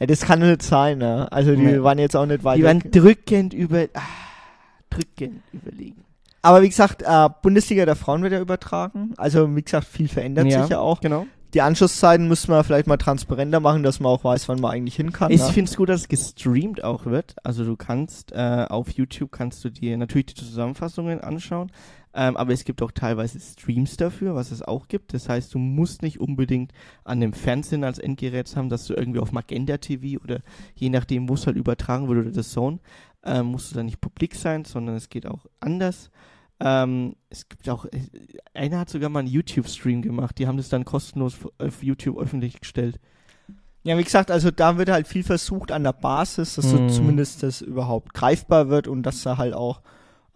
[0.00, 1.30] Ja, das kann nicht sein, ne?
[1.30, 1.82] Also die Nee.
[1.84, 4.00] waren jetzt auch nicht weit Die waren drückend über ah,
[4.90, 6.02] drückend überlegen.
[6.42, 9.12] Aber wie gesagt, äh, Bundesliga der Frauen wird ja übertragen.
[9.16, 11.00] Also wie gesagt, viel verändert sich ja auch.
[11.00, 11.28] Genau.
[11.54, 14.96] Die Anschlusszeiten müssten wir vielleicht mal transparenter machen, dass man auch weiß, wann man eigentlich
[14.96, 15.32] hin kann.
[15.32, 15.48] Ich ne?
[15.48, 17.36] finde es gut, dass es gestreamt auch wird.
[17.42, 21.72] Also du kannst äh, auf YouTube kannst du dir natürlich die Zusammenfassungen anschauen,
[22.14, 25.14] ähm, aber es gibt auch teilweise Streams dafür, was es auch gibt.
[25.14, 26.72] Das heißt, du musst nicht unbedingt
[27.04, 30.40] an dem Fernsehen als Endgerät haben, dass du irgendwie auf Magenta TV oder
[30.74, 32.80] je nachdem, wo es halt übertragen wird oder das Zone,
[33.24, 36.10] ähm, musst du da nicht publik sein, sondern es geht auch anders.
[36.60, 38.00] Ähm, es gibt auch, äh,
[38.54, 42.60] einer hat sogar mal einen YouTube-Stream gemacht, die haben das dann kostenlos auf YouTube öffentlich
[42.60, 42.98] gestellt.
[43.84, 46.88] Ja, wie gesagt, also da wird halt viel versucht an der Basis, dass so Mhm.
[46.88, 49.80] zumindest das überhaupt greifbar wird und dass da halt auch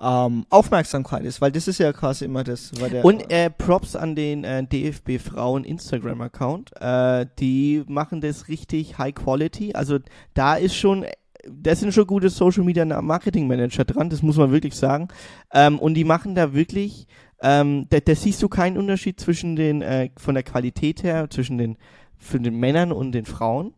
[0.01, 3.95] ähm, Aufmerksamkeit ist, weil das ist ja quasi immer das, weil der Und äh, Props
[3.95, 6.73] an den äh, DFB Frauen Instagram-Account.
[6.81, 9.75] Äh, die machen das richtig High Quality.
[9.75, 9.99] Also
[10.35, 11.05] da ist schon,
[11.51, 15.09] da sind schon gute Social Media Marketing Manager dran, das muss man wirklich sagen.
[15.53, 17.07] Ähm, und die machen da wirklich,
[17.43, 21.59] ähm, da, da siehst du keinen Unterschied zwischen den, äh, von der Qualität her, zwischen
[21.59, 21.77] den,
[22.17, 23.75] für den Männern und den Frauen.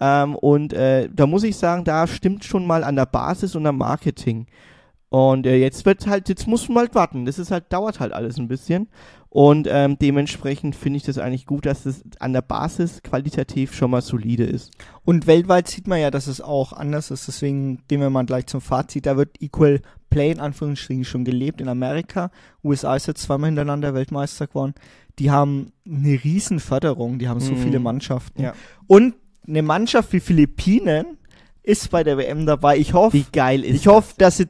[0.00, 3.66] Ähm, und äh, da muss ich sagen, da stimmt schon mal an der Basis und
[3.66, 4.46] am Marketing.
[5.10, 7.24] Und äh, jetzt wird halt, jetzt muss man halt warten.
[7.24, 8.88] Das ist halt, dauert halt alles ein bisschen.
[9.30, 13.90] Und ähm, dementsprechend finde ich das eigentlich gut, dass es an der Basis qualitativ schon
[13.90, 14.72] mal solide ist.
[15.04, 17.28] Und weltweit sieht man ja, dass es auch anders ist.
[17.28, 19.04] Deswegen gehen wir mal gleich zum Fazit.
[19.04, 22.30] Da wird Equal Play in Anführungsstrichen schon gelebt in Amerika.
[22.64, 24.74] USA ist jetzt zweimal hintereinander Weltmeister geworden.
[25.18, 27.18] Die haben eine riesen Förderung.
[27.18, 27.58] Die haben so Mhm.
[27.62, 28.40] viele Mannschaften.
[28.42, 28.54] Ja.
[28.86, 29.14] Und
[29.46, 31.18] eine Mannschaft wie Philippinen
[31.62, 32.78] ist bei der WM dabei.
[32.78, 34.46] Ich hoffe, Wie geil ist ich hoffe, dass sie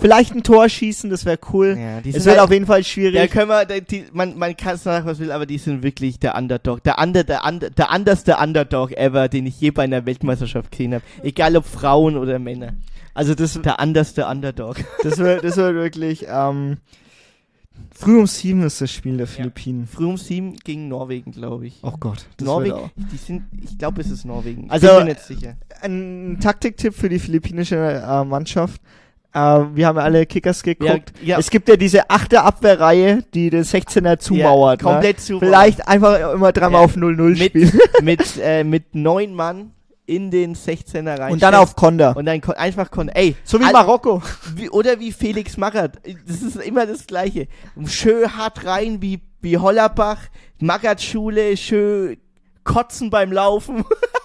[0.00, 1.10] vielleicht ein Tor schießen.
[1.10, 1.76] Das wäre cool.
[1.78, 3.30] Ja, es wird halt- auf jeden Fall schwierig.
[3.30, 6.36] können wir, die, man, man kann es nach was will, aber die sind wirklich der
[6.36, 6.82] Underdog.
[6.84, 10.94] Der, under, der, under, der underste Underdog ever, den ich je bei einer Weltmeisterschaft gesehen
[10.94, 11.04] habe.
[11.22, 12.74] Egal ob Frauen oder Männer.
[13.14, 14.76] Also das, Der underste Underdog.
[15.02, 16.26] das wird, das wird wirklich.
[16.30, 16.78] Ähm,
[17.94, 19.86] früh um sieben ist das Spiel der Philippinen.
[19.86, 21.78] Früh um sieben gegen Norwegen, glaube ich.
[21.82, 22.24] Oh Gott.
[22.38, 24.70] Das Norwegen, die sind, ich glaube, es ist Norwegen.
[24.70, 25.56] Also, ich bin mir nicht sicher.
[25.82, 28.80] Ein Taktiktipp für die philippinische äh, Mannschaft.
[29.34, 29.38] Äh,
[29.74, 31.12] wir haben alle Kickers geguckt.
[31.20, 31.38] Ja, ja.
[31.38, 34.82] Es gibt ja diese achte Abwehrreihe, die den 16er zumauert.
[34.82, 35.22] Ja, komplett ne?
[35.24, 35.44] zumauert.
[35.44, 36.84] Vielleicht einfach immer dreimal Ja.
[36.84, 37.80] auf 0-0 Mit, spielen.
[38.02, 39.72] mit, äh, mit neun Mann
[40.04, 41.32] in den 16er rein.
[41.32, 42.16] Und dann auf Konter.
[42.16, 43.36] Und dann kon einfach kon ey.
[43.44, 44.22] So wie Marokko.
[44.54, 45.98] Wie, oder wie Felix Magath.
[46.26, 47.46] Das ist immer das Gleiche.
[47.86, 50.18] Schön hart rein wie, wie Hollerbach.
[50.60, 52.18] Magath-Schule, schön
[52.64, 53.84] kotzen beim Laufen.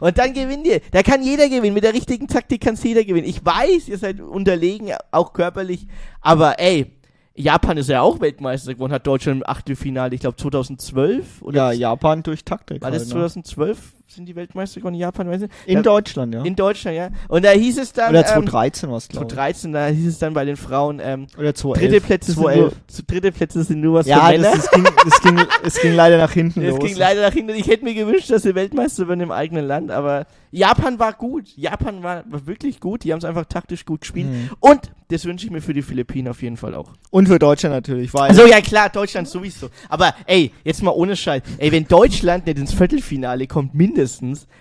[0.00, 0.80] Und dann gewinnt ihr.
[0.92, 1.74] Da kann jeder gewinnen.
[1.74, 3.26] Mit der richtigen Taktik kann jeder gewinnen.
[3.28, 5.86] Ich weiß, ihr seid unterlegen, auch körperlich.
[6.20, 6.86] Aber ey,
[7.34, 11.72] Japan ist ja auch Weltmeister geworden, hat Deutschland im Achtelfinale, ich glaube 2012 oder Ja,
[11.72, 12.82] Japan durch Taktik.
[12.82, 13.12] war das halt, ne?
[13.14, 13.78] 2012?
[14.12, 15.28] Sind die Weltmeister geworden in Japan?
[15.30, 15.52] Weiß nicht.
[15.66, 16.42] In Da- Deutschland, ja.
[16.42, 17.10] In Deutschland, ja.
[17.28, 18.10] Und da hieß es dann.
[18.10, 19.32] Oder ähm, 2013 war es, glaube ich.
[19.34, 21.90] 2013, da hieß es dann bei den Frauen, ähm, Oder 2011.
[21.92, 22.86] dritte Plätze, sind nur, 2011.
[22.88, 24.42] zu- dritte Plätze sind nur was für Ja, Männer.
[24.50, 26.80] das, das, ging, das, ging, es ging leider nach hinten Es los.
[26.88, 27.54] ging leider nach hinten.
[27.54, 31.44] Ich hätte mir gewünscht, dass sie Weltmeister werden im eigenen Land, aber Japan war gut.
[31.56, 33.04] Japan war, war wirklich gut.
[33.04, 34.26] Die haben es einfach taktisch gut gespielt.
[34.26, 34.50] Mhm.
[34.58, 36.90] Und das wünsche ich mir für die Philippinen auf jeden Fall auch.
[37.10, 39.68] Und für Deutschland natürlich, weil Also ja klar, Deutschland sowieso.
[39.88, 41.42] Aber ey, jetzt mal ohne Scheiß.
[41.58, 43.99] Ey, wenn Deutschland nicht ins Viertelfinale kommt, mindestens,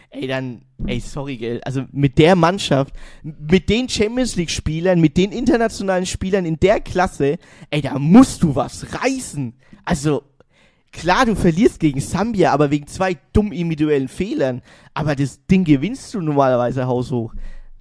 [0.09, 1.61] ey, dann, ey, sorry, gell.
[1.63, 6.79] Also mit der Mannschaft, mit den Champions League Spielern, mit den internationalen Spielern in der
[6.79, 7.37] Klasse,
[7.69, 9.53] ey, da musst du was reißen.
[9.85, 10.23] Also,
[10.91, 14.61] klar, du verlierst gegen Sambia, aber wegen zwei dumm individuellen Fehlern.
[14.93, 17.33] Aber das Ding gewinnst du normalerweise haushoch.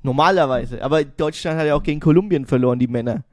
[0.03, 0.83] Normalerweise.
[0.83, 3.25] Aber Deutschland hat ja auch gegen Kolumbien verloren, die Männer.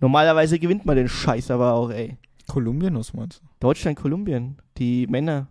[0.00, 2.16] Normalerweise gewinnt man den Scheiß aber auch, ey.
[2.46, 3.46] Kolumbien, was meinst du?
[3.60, 5.48] Deutschland, Kolumbien, die Männer.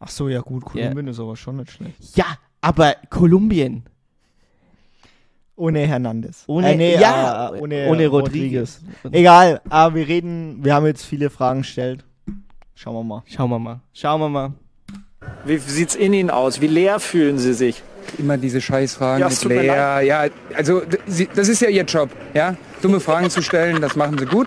[0.00, 2.16] Ach so, ja gut, Kolumbien ist aber schon nicht schlecht.
[2.16, 2.26] Ja,
[2.60, 3.84] aber Kolumbien.
[5.56, 6.44] Ohne Hernandez.
[6.46, 8.80] Ohne, Äh, nee, ja, äh, ohne, ohne Rodriguez.
[9.02, 9.18] Rodriguez.
[9.18, 12.04] Egal, aber wir reden, wir haben jetzt viele Fragen gestellt.
[12.76, 13.22] Schauen wir mal.
[13.26, 13.80] Schauen wir mal.
[13.92, 14.52] Schauen wir mal.
[15.44, 16.60] Wie sieht's in Ihnen aus?
[16.60, 17.82] Wie leer fühlen Sie sich?
[18.18, 20.06] Immer diese Scheißfragen Ja, mit Lea.
[20.06, 20.82] Ja, also
[21.34, 22.56] das ist ja Ihr Job, ja?
[22.80, 24.46] Dumme Fragen zu stellen, das machen Sie gut.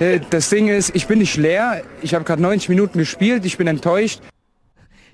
[0.00, 1.82] Äh, Das Ding ist, ich bin nicht leer.
[2.00, 3.44] Ich habe gerade 90 Minuten gespielt.
[3.44, 4.20] Ich bin enttäuscht.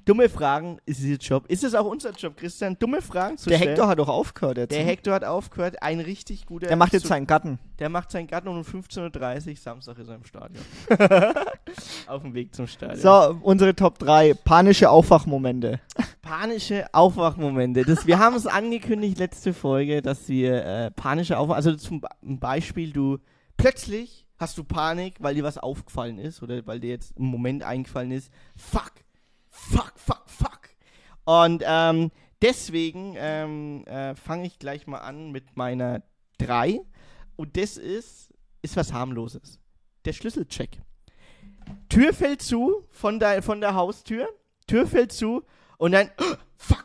[0.05, 1.47] Dumme Fragen ist ihr Job.
[1.49, 2.77] Ist es auch unser Job, Christian?
[2.79, 3.71] Dumme Fragen zu Der stellen?
[3.71, 4.73] Hector hat doch aufgehört jetzt.
[4.73, 4.85] Der ne?
[4.85, 5.83] Hector hat aufgehört.
[5.83, 6.67] Ein richtig guter.
[6.67, 7.59] Der macht jetzt seinen Gatten.
[7.79, 9.57] Der macht seinen Garten um 15.30 Uhr.
[9.57, 10.63] Samstag ist er im Stadion.
[12.07, 13.01] Auf dem Weg zum Stadion.
[13.01, 15.81] So, unsere Top 3 panische Aufwachmomente.
[16.21, 17.85] Panische Aufwachmomente.
[17.85, 21.57] Das, wir haben es angekündigt, letzte Folge, dass wir äh, panische Aufwach...
[21.57, 23.19] Also zum Beispiel, du
[23.57, 27.63] plötzlich hast du Panik, weil dir was aufgefallen ist oder weil dir jetzt ein Moment
[27.63, 28.31] eingefallen ist.
[28.57, 28.93] Fuck,
[29.71, 30.61] fuck, fuck, fuck.
[31.25, 32.11] Und ähm,
[32.43, 36.03] deswegen ähm, äh, fange ich gleich mal an mit meiner
[36.39, 36.81] 3.
[37.37, 39.59] Und das ist, ist was harmloses.
[40.05, 40.81] Der Schlüsselcheck.
[41.89, 44.29] Tür fällt zu von der, von der Haustür,
[44.67, 45.43] Tür fällt zu
[45.79, 46.85] und dann, oh, fuck,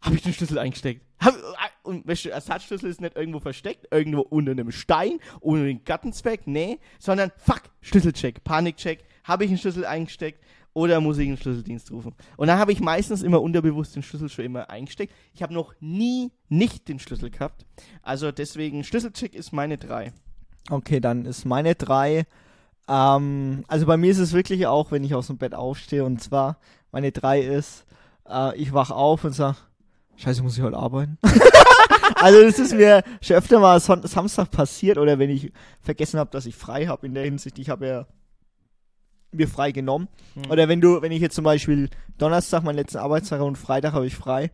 [0.00, 1.04] habe ich den Schlüssel eingesteckt.
[1.20, 1.34] Hab,
[1.82, 6.78] und welche Ersatzschlüssel ist nicht irgendwo versteckt, irgendwo unter einem Stein, ohne den Gattenzweck, nee,
[6.98, 10.42] sondern fuck, Schlüsselcheck, Panikcheck, habe ich einen Schlüssel eingesteckt
[10.80, 12.14] oder muss ich einen Schlüsseldienst rufen?
[12.36, 15.12] Und dann habe ich meistens immer unterbewusst den Schlüssel schon immer eingesteckt.
[15.34, 17.66] Ich habe noch nie nicht den Schlüssel gehabt.
[18.02, 20.12] Also deswegen, Schlüsselcheck ist meine drei.
[20.70, 22.24] Okay, dann ist meine drei.
[22.88, 26.22] Ähm, also bei mir ist es wirklich auch, wenn ich aus dem Bett aufstehe, und
[26.22, 26.58] zwar
[26.92, 27.84] meine drei ist,
[28.28, 29.56] äh, ich wach auf und sag,
[30.16, 31.18] Scheiße, muss ich heute arbeiten?
[32.16, 36.30] also das ist mir schon öfter mal Son Samstag passiert oder wenn ich vergessen habe,
[36.30, 38.06] dass ich frei habe in der Hinsicht, ich habe ja
[39.32, 40.08] mir frei genommen.
[40.34, 40.50] Hm.
[40.50, 43.92] Oder wenn du, wenn ich jetzt zum Beispiel Donnerstag meinen letzten Arbeitstag habe und Freitag
[43.92, 44.50] habe ich frei,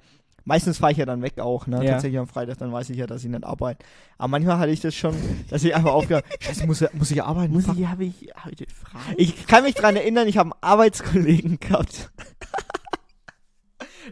[0.47, 1.85] meistens fahre ich ja dann weg auch, ne?
[1.85, 1.93] Ja.
[1.93, 3.85] Tatsächlich am Freitag, dann weiß ich ja, dass ich nicht arbeite.
[4.17, 5.15] Aber manchmal hatte ich das schon,
[5.51, 7.53] dass ich einfach aufgehört, Scheiße, muss, muss ich arbeiten?
[7.53, 9.15] Muss ich, habe ich heute frei?
[9.17, 12.11] Ich kann mich dran erinnern, ich habe einen Arbeitskollegen gehabt.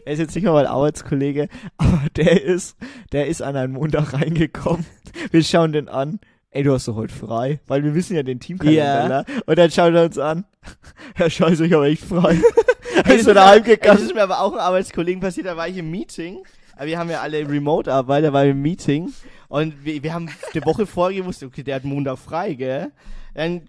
[0.03, 1.47] Er ist jetzt nicht mal mein Arbeitskollege,
[1.77, 2.75] aber der ist,
[3.13, 4.85] der ist an einem Montag reingekommen.
[5.31, 6.19] Wir schauen den an.
[6.55, 9.07] Ey, du hast doch heute frei, weil wir wissen ja den Teamkalender, Ja.
[9.09, 9.25] ne?
[9.45, 10.45] Und dann schaut er uns an.
[11.15, 12.39] Herr Scheiße, ich habe echt frei.
[13.05, 14.03] Ey, ist so daheim ey, Das gegangen.
[14.03, 16.43] ist mir aber auch ein Arbeitskollegen passiert, da war ich im Meeting.
[16.81, 19.11] Wir haben ja alle Remote-Arbeit, da war ich im Meeting.
[19.49, 22.93] Und wir, wir haben die Woche vorher gewusst, okay, der hat Montag frei, gell?
[23.33, 23.63] Dann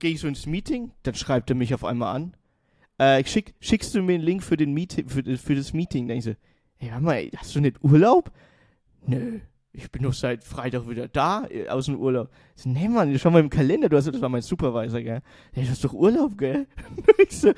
[0.00, 2.34] gehe ich so ins Meeting, dann schreibt er mich auf einmal an.
[2.98, 6.08] Äh, schick, schickst du mir den Link für, den Meeting, für, für das Meeting?
[6.08, 6.34] Dann ich so,
[6.80, 8.32] ey, warte mal, hast du nicht Urlaub?
[9.06, 9.38] Nö,
[9.74, 12.28] ich bin doch seit Freitag wieder da, äh, aus dem Urlaub.
[12.56, 15.22] Ich so, nee, Mann, schau mal im Kalender, du hast, das war mein Supervisor, gell?
[15.54, 16.66] Ey, du hast doch Urlaub, gell?
[17.18, 17.52] ich so,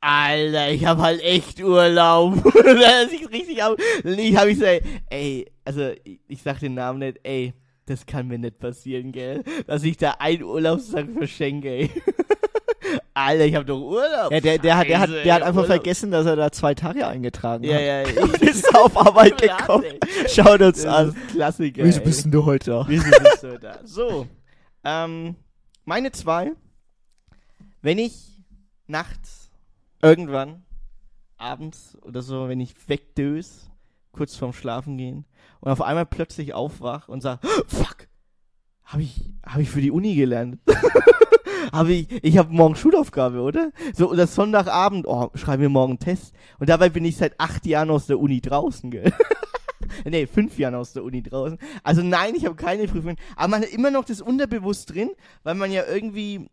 [0.00, 2.42] Alter, ich hab halt echt Urlaub.
[2.54, 3.58] das sieht richtig.
[4.04, 4.66] Und ich hab ich so,
[5.08, 7.54] ey, also, ich, ich sag den Namen nicht, ey,
[7.86, 9.42] das kann mir nicht passieren, gell?
[9.66, 11.90] Dass ich da einen Urlaubstag verschenke, ey.
[13.14, 14.30] Alter, ich hab doch Urlaub.
[14.32, 15.66] Ja, der, der hat, der hat, der hat einfach Urlaub.
[15.76, 17.82] vergessen, dass er da zwei Tage eingetragen Ja, hat.
[17.82, 19.84] ja, ich, Und ist auf Arbeit gekommen.
[20.28, 21.16] Schaut uns Das an.
[21.32, 21.84] Klassiker.
[21.84, 22.84] Wieso bist denn du heute da?
[22.88, 23.78] Wieso bist du da?
[23.84, 24.26] So,
[24.84, 25.36] ähm,
[25.84, 26.52] meine zwei.
[27.82, 28.38] Wenn ich
[28.86, 29.50] nachts,
[30.02, 30.64] irgendwann,
[31.36, 33.70] abends oder so, wenn ich wegdös,
[34.12, 35.24] kurz vorm Schlafen gehen
[35.60, 38.08] und auf einmal plötzlich aufwach und sag, fuck,
[38.84, 40.58] habe ich, hab ich für die Uni gelernt.
[41.76, 43.70] habe ich, ich habe morgen Schulaufgabe, oder?
[43.94, 46.34] So, oder Sonntagabend, oh, schreibe mir morgen einen Test.
[46.58, 49.12] Und dabei bin ich seit acht Jahren aus der Uni draußen, gell?
[50.04, 51.58] nee, fünf Jahren aus der Uni draußen.
[51.82, 53.16] Also nein, ich habe keine Prüfungen.
[53.36, 55.10] Aber man hat immer noch das unterbewusst drin,
[55.42, 56.48] weil man ja irgendwie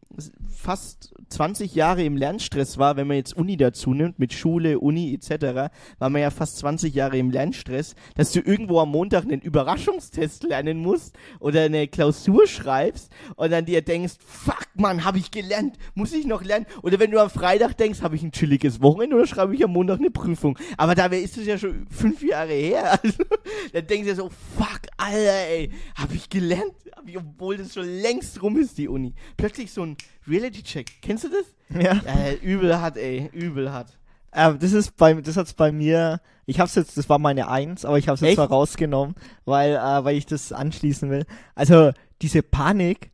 [0.55, 5.13] fast 20 Jahre im Lernstress war, wenn man jetzt Uni dazu nimmt, mit Schule, Uni
[5.13, 9.41] etc., war man ja fast 20 Jahre im Lernstress, dass du irgendwo am Montag einen
[9.41, 15.31] Überraschungstest lernen musst oder eine Klausur schreibst und dann dir denkst, fuck man, habe ich
[15.31, 16.65] gelernt, muss ich noch lernen?
[16.81, 19.71] Oder wenn du am Freitag denkst, habe ich ein chilliges Wochenende oder schreibe ich am
[19.71, 20.57] Montag eine Prüfung?
[20.77, 22.99] Aber dabei ist es ja schon fünf Jahre her.
[23.03, 23.23] Also,
[23.73, 26.73] dann du dir so, fuck, Alter, ey, habe ich gelernt?
[26.95, 29.13] Hab ich, obwohl das schon längst rum ist, die Uni.
[29.37, 31.01] Plötzlich so ein Reality-Check.
[31.01, 31.81] Kennst du das?
[31.83, 32.01] Ja.
[32.05, 33.97] Äh, übel hat, ey, übel hat.
[34.35, 37.85] Ähm, das ist bei, das hat's bei mir, ich hab's jetzt, das war meine Eins,
[37.85, 38.37] aber ich hab's jetzt Echt?
[38.37, 39.15] mal rausgenommen,
[39.45, 41.25] weil, äh, weil ich das anschließen will.
[41.55, 43.11] Also, diese Panik,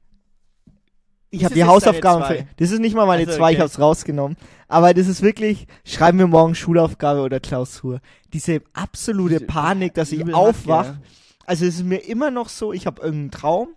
[1.32, 3.64] ich habe die Hausaufgaben, für, das ist nicht mal meine Also, zwei, ich okay.
[3.64, 4.36] hab's rausgenommen.
[4.68, 8.00] Aber das ist wirklich, schreiben wir morgen Schulaufgabe oder Klausur.
[8.34, 10.86] Diese absolute Panik, dass ich übel hat, aufwach.
[10.86, 10.98] ja.
[11.46, 13.70] Also es ist mir immer noch so, ich habe irgendeinen Traum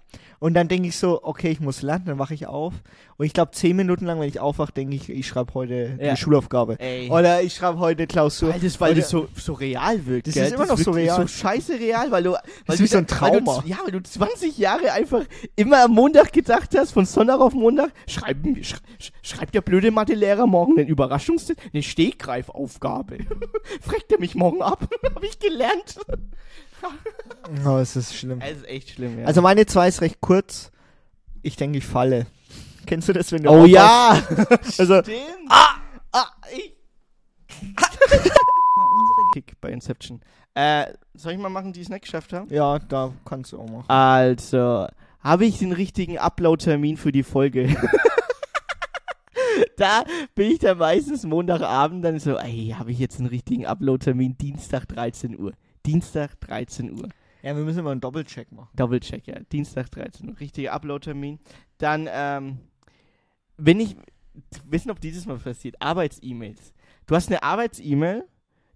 [0.43, 2.75] und dann denke ich so, okay, ich muss lernen, dann wache ich auf.
[3.17, 6.09] Und ich glaube, zehn Minuten lang, wenn ich aufwache, denke ich, ich schreibe heute Ja.
[6.09, 6.81] eine Schulaufgabe.
[6.81, 7.09] Ey.
[7.11, 8.53] Oder ich schreibe heute Klausur.
[8.53, 10.27] Weil das, weil Oder- das so, so real wirkt.
[10.27, 10.47] Das gell?
[10.47, 11.21] ist immer noch so real.
[11.21, 12.31] so scheiße real, weil du.
[12.33, 12.41] Weil
[12.75, 13.63] ist du wie so ein weil du- Trauma.
[13.67, 15.23] Ja, weil du 20 Jahre einfach
[15.55, 19.93] immer am Montag gedacht hast, von Sonntag auf Montag, schreib, sch, sch, schreibt der blöde
[19.93, 23.19] Mathelehrer morgen einen Überraschungstest, eine Stegreifaufgabe.
[23.81, 24.89] Fragt er mich morgen ab?
[25.15, 25.99] Hab ich gelernt.
[27.67, 28.41] Oh, es ist schlimm.
[28.41, 29.27] Das ist echt schlimm, ja.
[29.27, 30.71] Also meine zwei ist recht kurz.
[31.43, 32.27] Ich denke, ich falle.
[32.87, 34.23] Kennst du das, wenn du oh ja!
[34.79, 35.19] Also, Stimmt.
[35.49, 35.75] Ah!
[36.13, 36.27] Ah!
[36.53, 36.75] Ich.
[37.77, 37.87] Mal
[39.01, 40.21] unsere Kick bei Inception.
[40.55, 42.49] Äh, soll ich mal machen, die es nicht geschafft haben?
[42.53, 43.89] ja, da kannst du auch machen.
[43.89, 44.87] Also,
[45.21, 47.75] habe ich den richtigen Upload-Termin für die Folge?
[49.77, 50.05] da
[50.35, 54.37] bin ich dann meistens Montagabend dann so, ey, habe ich jetzt einen richtigen Upload-Termin?
[54.39, 55.53] Dienstag 13 Uhr.
[55.87, 57.09] Dienstag 13 Uhr.
[57.43, 58.71] Ja, wir müssen mal einen Doppelcheck machen.
[58.75, 59.41] Doppelcheck, ja.
[59.51, 60.41] Dienstag 13 Uhr.
[60.41, 61.41] Richtiger Upload-Termin.
[61.79, 62.59] Dann, ähm,
[63.57, 63.97] wenn ich,
[64.65, 66.73] wissen, ob dieses Mal passiert, Arbeits-E-Mails.
[67.07, 68.25] Du hast eine Arbeits-E-Mail,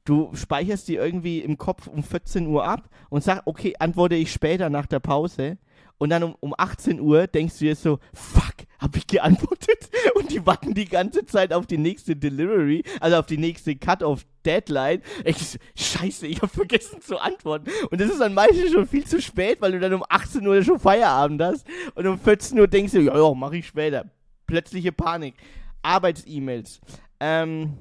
[0.05, 4.33] du speicherst die irgendwie im Kopf um 14 Uhr ab und sagst, okay, antworte ich
[4.33, 5.59] später nach der Pause.
[5.99, 10.31] Und dann um, um 18 Uhr denkst du dir so, fuck, Habe ich geantwortet und
[10.31, 15.03] die warten die ganze Zeit auf die nächste Delivery, also auf die nächste Cut-off-Deadline.
[15.25, 17.71] Ich scheiße, ich habe vergessen zu antworten.
[17.91, 20.63] Und das ist dann meistens schon viel zu spät, weil du dann um 18 Uhr
[20.63, 24.05] schon Feierabend hast und um 14 Uhr denkst du, ja, ja, mach ich später.
[24.47, 25.35] Plötzliche Panik.
[25.83, 26.81] Arbeits-E-Mails.
[27.21, 27.79] Ähm,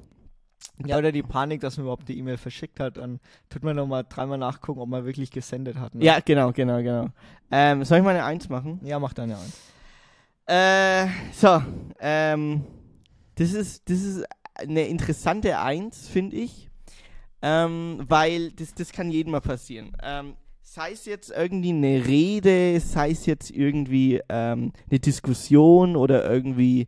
[0.84, 3.18] Ja, oder die Panik, dass man überhaupt die E-Mail verschickt hat, dann
[3.48, 5.94] tut man nochmal dreimal nachgucken, ob man wirklich gesendet hat.
[5.94, 6.04] Ne?
[6.04, 7.08] ja, genau, genau, genau.
[7.50, 8.80] Ähm, soll ich mal eine Eins machen?
[8.82, 9.58] Ja, mach deine eins.
[10.46, 11.60] Äh, so,
[12.00, 12.64] ähm,
[13.34, 14.24] das ist, das ist
[14.54, 16.68] eine interessante Eins, finde ich,
[17.42, 19.96] ähm, weil das, das kann jedem mal passieren.
[20.02, 26.30] Ähm, sei es jetzt irgendwie eine Rede, sei es jetzt irgendwie ähm, eine Diskussion oder
[26.30, 26.86] irgendwie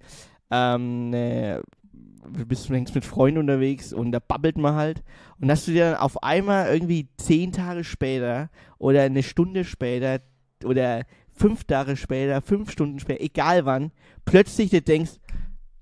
[0.50, 5.02] ähm, du bist längst mit Freunden unterwegs und da babbelt man halt
[5.40, 10.20] und dass du dir dann auf einmal irgendwie zehn Tage später oder eine Stunde später
[10.64, 11.04] oder
[11.38, 13.92] fünf Tage später, fünf Stunden später, egal wann,
[14.24, 15.12] plötzlich dir denkst,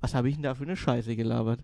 [0.01, 1.61] was habe ich denn da für eine Scheiße gelabert?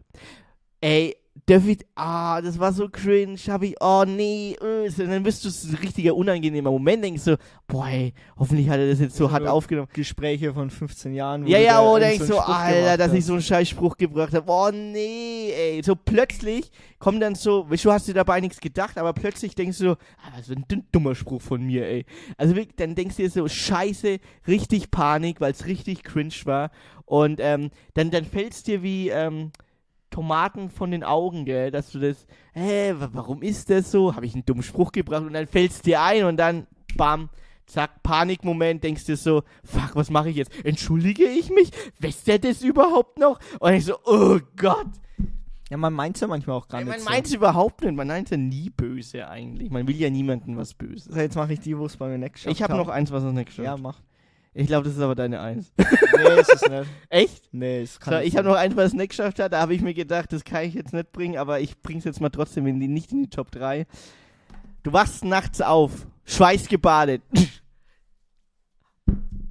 [0.80, 1.16] Ey,
[1.46, 5.48] David, ah, das war so cringe, hab ich, oh nee, äh, so, dann bist du
[5.50, 9.30] so ein richtiger unangenehmer Moment, denkst du, boah, ey, hoffentlich hat er das jetzt so
[9.30, 9.88] hart Also aufgenommen.
[9.94, 11.44] Gespräche von 15 Jahren.
[11.44, 14.34] wo Ja, ja, oder ich so so, Spruch Alter, dass ich so einen Scheißspruch gebracht
[14.34, 14.44] habe.
[14.46, 15.82] Oh nee, ey.
[15.82, 19.78] So plötzlich kommt dann so, weißt du, hast dir dabei nichts gedacht, aber plötzlich denkst
[19.78, 22.04] du so, ah, was für ein dummer Spruch von mir, ey.
[22.36, 26.70] Also wirklich, dann denkst du dir so, scheiße, richtig Panik, weil es richtig cringe war.
[27.06, 29.50] Und ähm, dann, dann fällt es dir wie ähm,
[30.12, 34.14] Tomaten von den Augen, gell, dass du das, hä, wa- warum ist das so?
[34.14, 37.28] Habe ich einen dummen Spruch gebracht und dann fällt es dir ein und dann, bam,
[37.66, 40.52] zack, Panikmoment, denkst du so, fuck, was mache ich jetzt?
[40.64, 41.70] Entschuldige ich mich?
[41.98, 43.40] Weiß der das überhaupt noch?
[43.58, 44.86] Und ich so, oh Gott.
[45.70, 48.06] Ja, man meint ja manchmal auch gar Ey, nicht man meint es überhaupt nicht, man
[48.06, 49.70] meint ja nie böse eigentlich.
[49.70, 51.14] Man will ja niemandem was Böses.
[51.14, 53.10] So, jetzt mache ich die, wo es bei mir nicht geschafft Ich habe noch eins,
[53.10, 53.64] was noch nicht geschafft.
[53.64, 53.98] Ja, mach.
[54.54, 55.72] Ich glaube, das ist aber deine Eins.
[56.14, 56.84] Nee, ist es nicht.
[57.08, 57.48] Echt?
[57.52, 59.52] Nee, es kann So, nicht ich habe noch eins, was es nicht geschafft hat.
[59.52, 62.20] Da habe ich mir gedacht, das kann ich jetzt nicht bringen, aber ich bring's jetzt
[62.20, 63.86] mal trotzdem in die, nicht in die Top 3.
[64.82, 67.22] Du wachst nachts auf, schweißgebadet.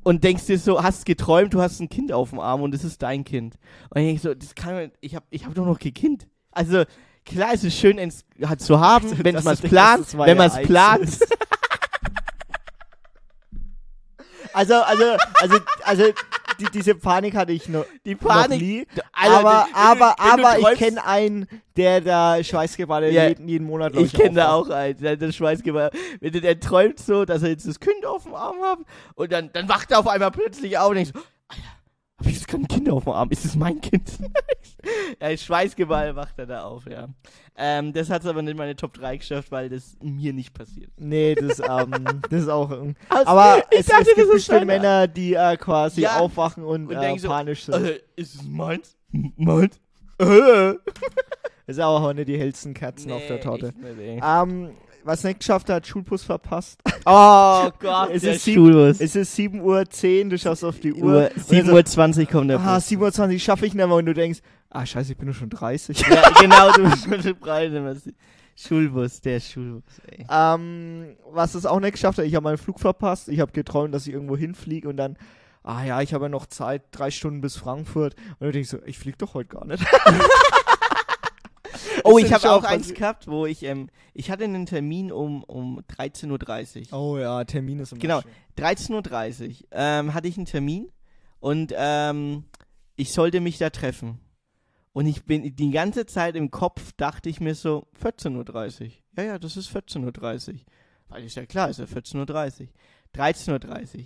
[0.04, 2.84] Und denkst dir so, hast geträumt, du hast ein Kind auf dem Arm und es
[2.84, 3.56] ist dein Kind.
[3.90, 6.28] Und ich denk so, das kann man, ich habe ich hab doch noch kein Kind.
[6.52, 6.84] Also,
[7.26, 8.26] klar, es ist schön, es
[8.58, 11.20] zu haben, Also, wenn man es plant, wenn man es plant.
[14.54, 15.04] Also, also,
[15.40, 16.04] also, also,
[16.60, 18.88] die, diese Panik hatte ich noch, Die noch Panik, nie.
[19.14, 23.48] Alter, aber, wenn aber, wenn aber ich träumst- kenne einen, der da Schweißgebadet Ja, jeden,
[23.48, 25.94] jeden Monat glaub Ich kenne da auch einen, der das Schweißgebadet.
[26.22, 28.80] Der, der träumt so, dass er jetzt das Kind auf dem Arm hat
[29.16, 31.22] und dann, dann wacht er auf einmal plötzlich auf und denkt so,
[32.26, 33.30] Ich jetzt gerade ein Kind auf dem Arm?
[33.30, 34.04] Ist das mein Kind?
[35.22, 37.08] ja, Schweißgebadet wacht er da auf, ja.
[37.58, 40.54] Ähm, das hat es aber nicht in meine Top 3 geschafft, weil das mir nicht
[40.54, 40.92] passiert.
[40.98, 42.72] Nee, das, ähm, das ist auch.
[42.72, 44.66] ähm, Also, aber ich es, dachte, es gibt bestimmt.
[44.66, 46.20] Männer, die äh, quasi Ja.
[46.20, 47.76] aufwachen und, Und äh, denk so, panisch sind.
[47.86, 48.96] Äh, ist es meins?
[49.12, 49.80] Meins?
[50.20, 50.74] Äh.
[51.66, 53.74] Das ist aber auch nicht die hellsten Kerzen auf der Nee, Torte.
[53.76, 54.22] nicht, ey.
[54.24, 54.72] Ähm,
[55.04, 56.80] was nicht geschafft hat, Schulbus verpasst.
[57.06, 59.00] Oh Gott, es, der ist Schulbus.
[59.00, 59.62] es ist 7.10
[60.24, 61.04] Uhr, du schaust auf die Uhr.
[61.04, 62.88] Uhr, und dann 7.20 Uhr kommt der Ah, Bus.
[62.92, 64.40] 7.20 Uhr schaffe ich nicht mehr und du denkst,
[64.70, 66.00] ah scheiße, ich bin nur schon 30.
[66.02, 67.72] Ja, genau, du bist dem Preis.
[68.56, 70.26] Schulbus, der Schulbus, ey.
[70.30, 73.94] ähm, was es auch nicht geschafft hat, ich habe meinen Flug verpasst, ich habe geträumt,
[73.96, 75.18] dass ich irgendwo hinfliege und dann,
[75.64, 78.78] ah ja, ich habe ja noch Zeit, drei Stunden bis Frankfurt und du denkst so,
[78.86, 79.84] ich fliege doch heute gar nicht.
[82.06, 85.80] Oh, ich habe auch eins gehabt, wo ich, ähm, ich hatte einen Termin um, um
[85.82, 87.00] 13.30 Uhr.
[87.00, 88.22] Oh ja, Termin ist immer Genau.
[88.22, 88.32] schön.
[88.58, 90.90] 13.30 Uhr ähm, hatte ich einen Termin
[91.40, 92.46] und ähm,
[92.96, 94.20] ich sollte mich da treffen.
[94.94, 98.92] Und ich bin die ganze Zeit im Kopf, dachte ich mir so, 14.30 Uhr.
[99.18, 100.60] Ja, ja, das ist 14.30 Uhr.
[101.08, 102.68] Weil ist ja klar, ist ja 14.30 Uhr.
[103.16, 104.06] 13.30 Uhr.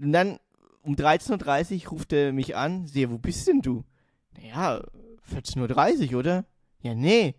[0.00, 0.38] Und dann
[0.82, 3.84] um 13.30 Uhr ruft er mich an, sehe, wo bist denn du?
[4.36, 4.82] Naja,
[5.32, 6.44] 14.30 Uhr, oder?
[6.82, 7.34] Ja, nee.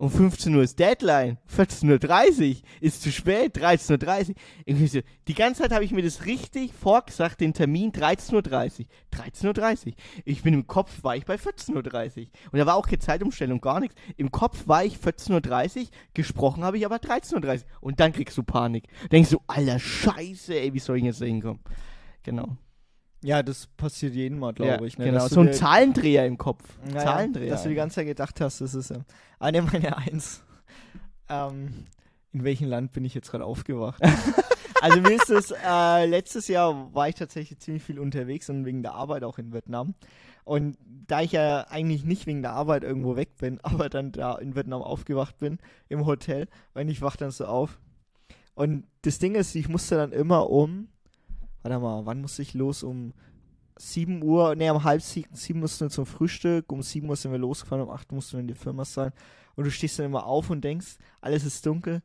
[0.00, 1.36] Um 15 Uhr ist Deadline.
[1.54, 3.54] 14.30 Uhr ist zu spät.
[3.58, 4.34] 13.30 Uhr.
[4.64, 8.86] Irgendwie so, Die ganze Zeit habe ich mir das richtig vorgesagt, den Termin 13.30 Uhr.
[9.12, 9.92] 13.30 Uhr.
[10.24, 12.26] Ich bin im Kopf, war ich bei 14.30 Uhr.
[12.50, 13.94] Und da war auch keine Zeitumstellung, gar nichts.
[14.16, 17.62] Im Kopf war ich 14.30 Uhr, gesprochen habe ich aber 13.30 Uhr.
[17.82, 18.88] Und dann kriegst du Panik.
[19.12, 21.60] Denkst du, alter Scheiße, ey, wie soll ich jetzt da hinkommen?
[22.22, 22.56] Genau.
[23.22, 24.96] Ja, das passiert jedem Mal, glaube Ja, ich.
[24.96, 25.06] Ne?
[25.06, 26.64] genau, so ein Zahlendreher im Kopf.
[26.92, 27.50] Ja, Zahlendreher.
[27.50, 29.04] Dass du die ganze Zeit gedacht hast, das ist ähm,
[29.38, 30.42] eine meiner Eins.
[31.28, 31.84] Ähm,
[32.32, 34.02] in welchem Land bin ich jetzt gerade aufgewacht?
[34.80, 38.82] also mir ist es, äh, letztes Jahr war ich tatsächlich ziemlich viel unterwegs und wegen
[38.82, 39.94] der Arbeit auch in Vietnam.
[40.44, 44.36] Und da ich ja eigentlich nicht wegen der Arbeit irgendwo weg bin, aber dann da
[44.36, 45.58] in Vietnam aufgewacht bin,
[45.88, 47.78] im Hotel, und ich wach dann so auf.
[48.54, 50.88] Und das Ding ist, ich musste dann immer um,
[51.62, 52.82] warte mal, wann musste ich los?
[52.82, 53.12] Um
[53.76, 57.32] 7 Uhr, nee, um halb sieben, sieben mussten wir zum Frühstück, um 7 Uhr sind
[57.32, 59.12] wir losgefahren, um 8 mussten wir in die Firma sein.
[59.56, 62.02] Und du stehst dann immer auf und denkst, alles ist dunkel.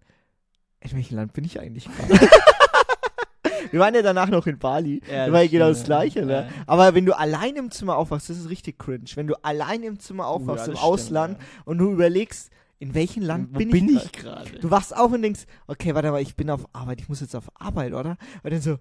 [0.80, 2.30] In welchem Land bin ich eigentlich gerade?
[3.72, 5.02] wir waren ja danach noch in Bali.
[5.10, 6.34] Ja, das war ja genau das Gleiche, ne?
[6.34, 6.50] ja.
[6.68, 9.06] Aber wenn du allein im Zimmer aufwachst, das ist richtig cringe.
[9.16, 13.24] Wenn du allein im Zimmer aufwachst, ja, im stimmt, Ausland und du überlegst, in welchem
[13.24, 14.60] Land Wo bin, bin ich ich gerade?
[14.60, 17.36] Du wachst auf und denkst, okay, warte mal, ich bin auf Arbeit, ich muss jetzt
[17.36, 18.18] auf Arbeit, oder?
[18.44, 18.78] Und dann so,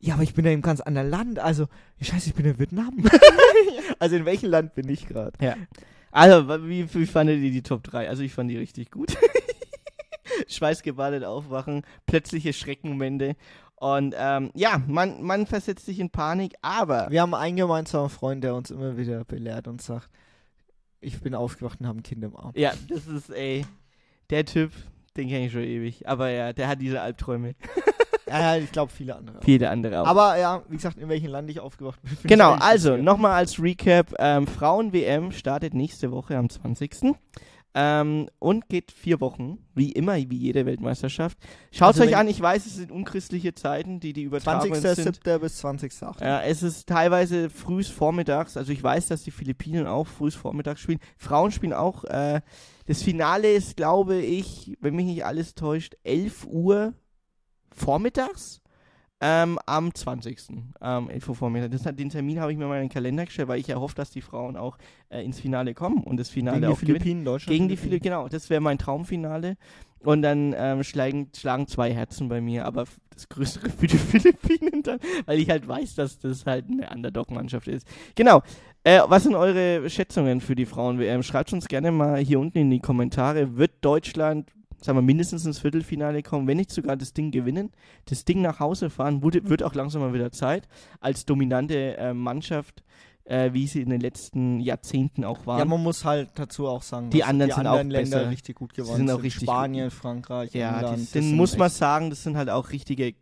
[0.00, 1.66] ja, aber ich bin ja im ganz anderen Land, also,
[2.00, 3.04] scheiße, ich bin in Vietnam.
[3.98, 5.32] also in welchem Land bin ich gerade?
[5.40, 5.56] Ja.
[6.10, 8.08] Also, wie, wie fandet ihr die Top 3?
[8.08, 9.16] Also, ich fand die richtig gut.
[10.48, 13.36] Schweißgebadet aufwachen, plötzliche Schreckmomente.
[13.76, 18.42] Und ähm, ja, man, man versetzt sich in Panik, aber Wir haben einen gemeinsamen Freund,
[18.42, 20.10] der uns immer wieder belehrt und sagt,
[21.00, 22.52] ich bin aufgewacht und habe ein Kind im Arm.
[22.54, 23.66] ja, das ist, ey,
[24.30, 24.72] der Typ,
[25.16, 26.08] den kenne ich schon ewig.
[26.08, 27.54] Aber ja, der hat diese Albträume.
[28.30, 29.38] Ja, ich glaube viele andere.
[29.38, 29.44] auch.
[29.44, 30.06] Viele andere auch.
[30.06, 32.16] Aber ja, wie gesagt, in welchem Land ich aufgewacht bin.
[32.24, 37.14] Genau, also nochmal als Recap: ähm, Frauen-WM startet nächste Woche am 20.
[37.72, 41.38] Ähm, und geht vier Wochen, wie immer, wie jede Weltmeisterschaft.
[41.70, 45.20] Schaut Also euch an, ich weiß, es sind unchristliche Zeiten, die die Übertragungen sind.
[45.20, 45.38] 20.07.
[45.38, 46.24] bis 20.08.
[46.24, 50.80] Ja, es ist teilweise frühs vormittags, also ich weiß, dass die Philippinen auch frühs vormittags
[50.80, 50.98] spielen.
[51.16, 52.02] Frauen spielen auch.
[52.04, 52.40] Äh,
[52.86, 56.94] das Finale ist, glaube ich, wenn mich nicht alles täuscht, 11 Uhr
[57.74, 58.60] vormittags.
[59.22, 60.38] Ähm, am 20.
[60.80, 61.82] Ähm, 11 Uhr vormittags.
[61.94, 64.22] Den Termin habe ich mir mal in den Kalender gestellt, weil ich erhoffe, dass die
[64.22, 64.78] Frauen auch
[65.10, 67.00] äh, ins Finale kommen und das Finale Gegen die auch gewinnen.
[67.00, 67.52] Philippinen, Deutschland.
[67.52, 68.28] Gegen die Philippinen, genau.
[68.28, 69.56] Das wäre mein Traumfinale.
[70.02, 74.82] Und dann ähm, schlagen, schlagen zwei Herzen bei mir, aber das Größere für die Philippinen
[74.82, 77.86] dann, weil ich halt weiß, dass das halt eine Underdog-Mannschaft ist.
[78.14, 78.42] Genau.
[78.82, 81.22] Äh, was sind eure Schätzungen für die Frauen-WM?
[81.22, 83.58] Schreibt uns gerne mal hier unten in die Kommentare.
[83.58, 84.50] Wird Deutschland,
[84.82, 87.70] sagen wir, mindestens ins Viertelfinale kommen, wenn nicht sogar das Ding gewinnen?
[88.06, 90.68] Das Ding nach Hause fahren, wurde, wird auch langsam mal wieder Zeit,
[91.00, 92.82] als dominante äh, Mannschaft,
[93.24, 95.58] äh, wie sie in den letzten Jahrzehnten auch waren.
[95.58, 98.30] Ja, man muss halt dazu auch sagen, Die anderen die sind anderen auch Länder besser.
[98.30, 100.98] richtig gut geworden sind auch richtig Spanien, Frankreich, Ja, England.
[100.98, 103.14] die sind muss man sagen, das sind halt auch richtige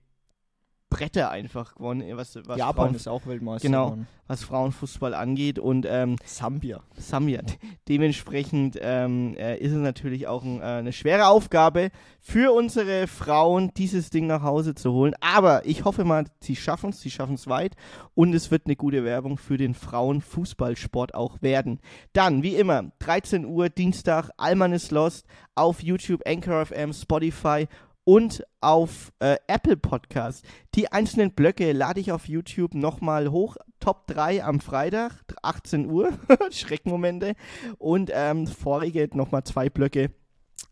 [0.91, 4.09] Bretter einfach gewonnen, was, was, Japan Frauen, ist auch Weltmeister genau, geworden.
[4.26, 5.59] was Frauenfußball angeht.
[5.59, 6.82] Und ähm, Sambia.
[6.97, 7.43] Sambia.
[7.89, 13.72] Dementsprechend ähm, äh, ist es natürlich auch ein, äh, eine schwere Aufgabe für unsere Frauen,
[13.76, 15.14] dieses Ding nach Hause zu holen.
[15.20, 17.74] Aber ich hoffe mal, sie schaffen es, sie schaffen es weit
[18.14, 21.80] und es wird eine gute Werbung für den Frauenfußballsport auch werden.
[22.14, 27.66] Dann, wie immer, 13 Uhr, Dienstag, Alman is Lost auf YouTube, Anchor FM, Spotify
[28.09, 30.42] und auf äh, Apple Podcast.
[30.74, 33.59] Die einzelnen Blöcke lade ich auf YouTube nochmal hoch.
[33.80, 36.14] Top 3 am Freitag, 18 Uhr,
[36.50, 37.34] Schreckmomente.
[37.76, 40.11] Und ähm, vorige nochmal zwei Blöcke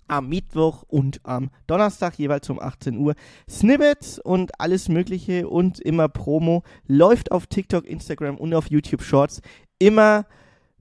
[0.09, 3.15] am Mittwoch und am Donnerstag, jeweils um 18 Uhr.
[3.51, 9.43] Snippets und alles Mögliche und immer Promo läuft auf TikTok, Instagram und auf YouTube Shorts.
[9.79, 10.25] Immer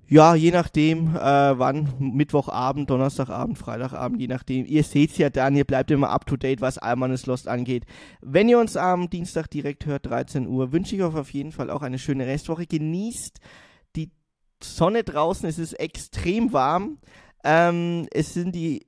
[0.07, 1.19] ja, je nachdem, äh,
[1.57, 4.65] wann, Mittwochabend, Donnerstagabend, Freitagabend, je nachdem.
[4.65, 7.85] Ihr seht's ja dann, ihr bleibt immer up to date, was Alman is Lost angeht.
[8.21, 11.69] Wenn ihr uns am Dienstag direkt hört, 13 Uhr, wünsche ich euch auf jeden Fall
[11.69, 12.67] auch eine schöne Restwoche.
[12.67, 13.39] Genießt
[13.95, 14.11] die
[14.61, 16.99] Sonne draußen, es ist extrem warm.
[17.43, 18.85] Ähm, es sind die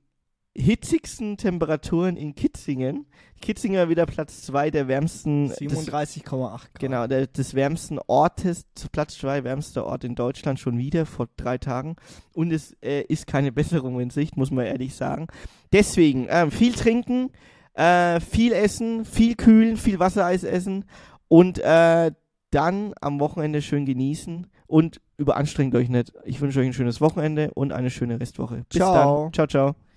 [0.58, 3.06] hitzigsten Temperaturen in Kitzingen.
[3.40, 5.48] Kitzingen war wieder Platz 2 der wärmsten.
[5.48, 6.68] des- 37,8 Grad.
[6.80, 11.58] Genau, der, des wärmsten Ortes, Platz 2, wärmster Ort in Deutschland schon wieder vor drei
[11.58, 11.96] Tagen.
[12.34, 15.28] Und es äh, ist keine Besserung in Sicht, muss man ehrlich sagen.
[15.72, 17.30] Deswegen ähm, viel trinken,
[17.74, 20.84] äh, viel essen, viel kühlen, viel Wassereis essen
[21.28, 22.10] und äh,
[22.50, 26.12] dann am Wochenende schön genießen und überanstrengt euch nicht.
[26.24, 28.64] Ich wünsche euch ein schönes Wochenende und eine schöne Restwoche.
[28.68, 29.24] Bis Ciao.
[29.24, 29.32] dann.
[29.32, 29.74] Ciao, ciao.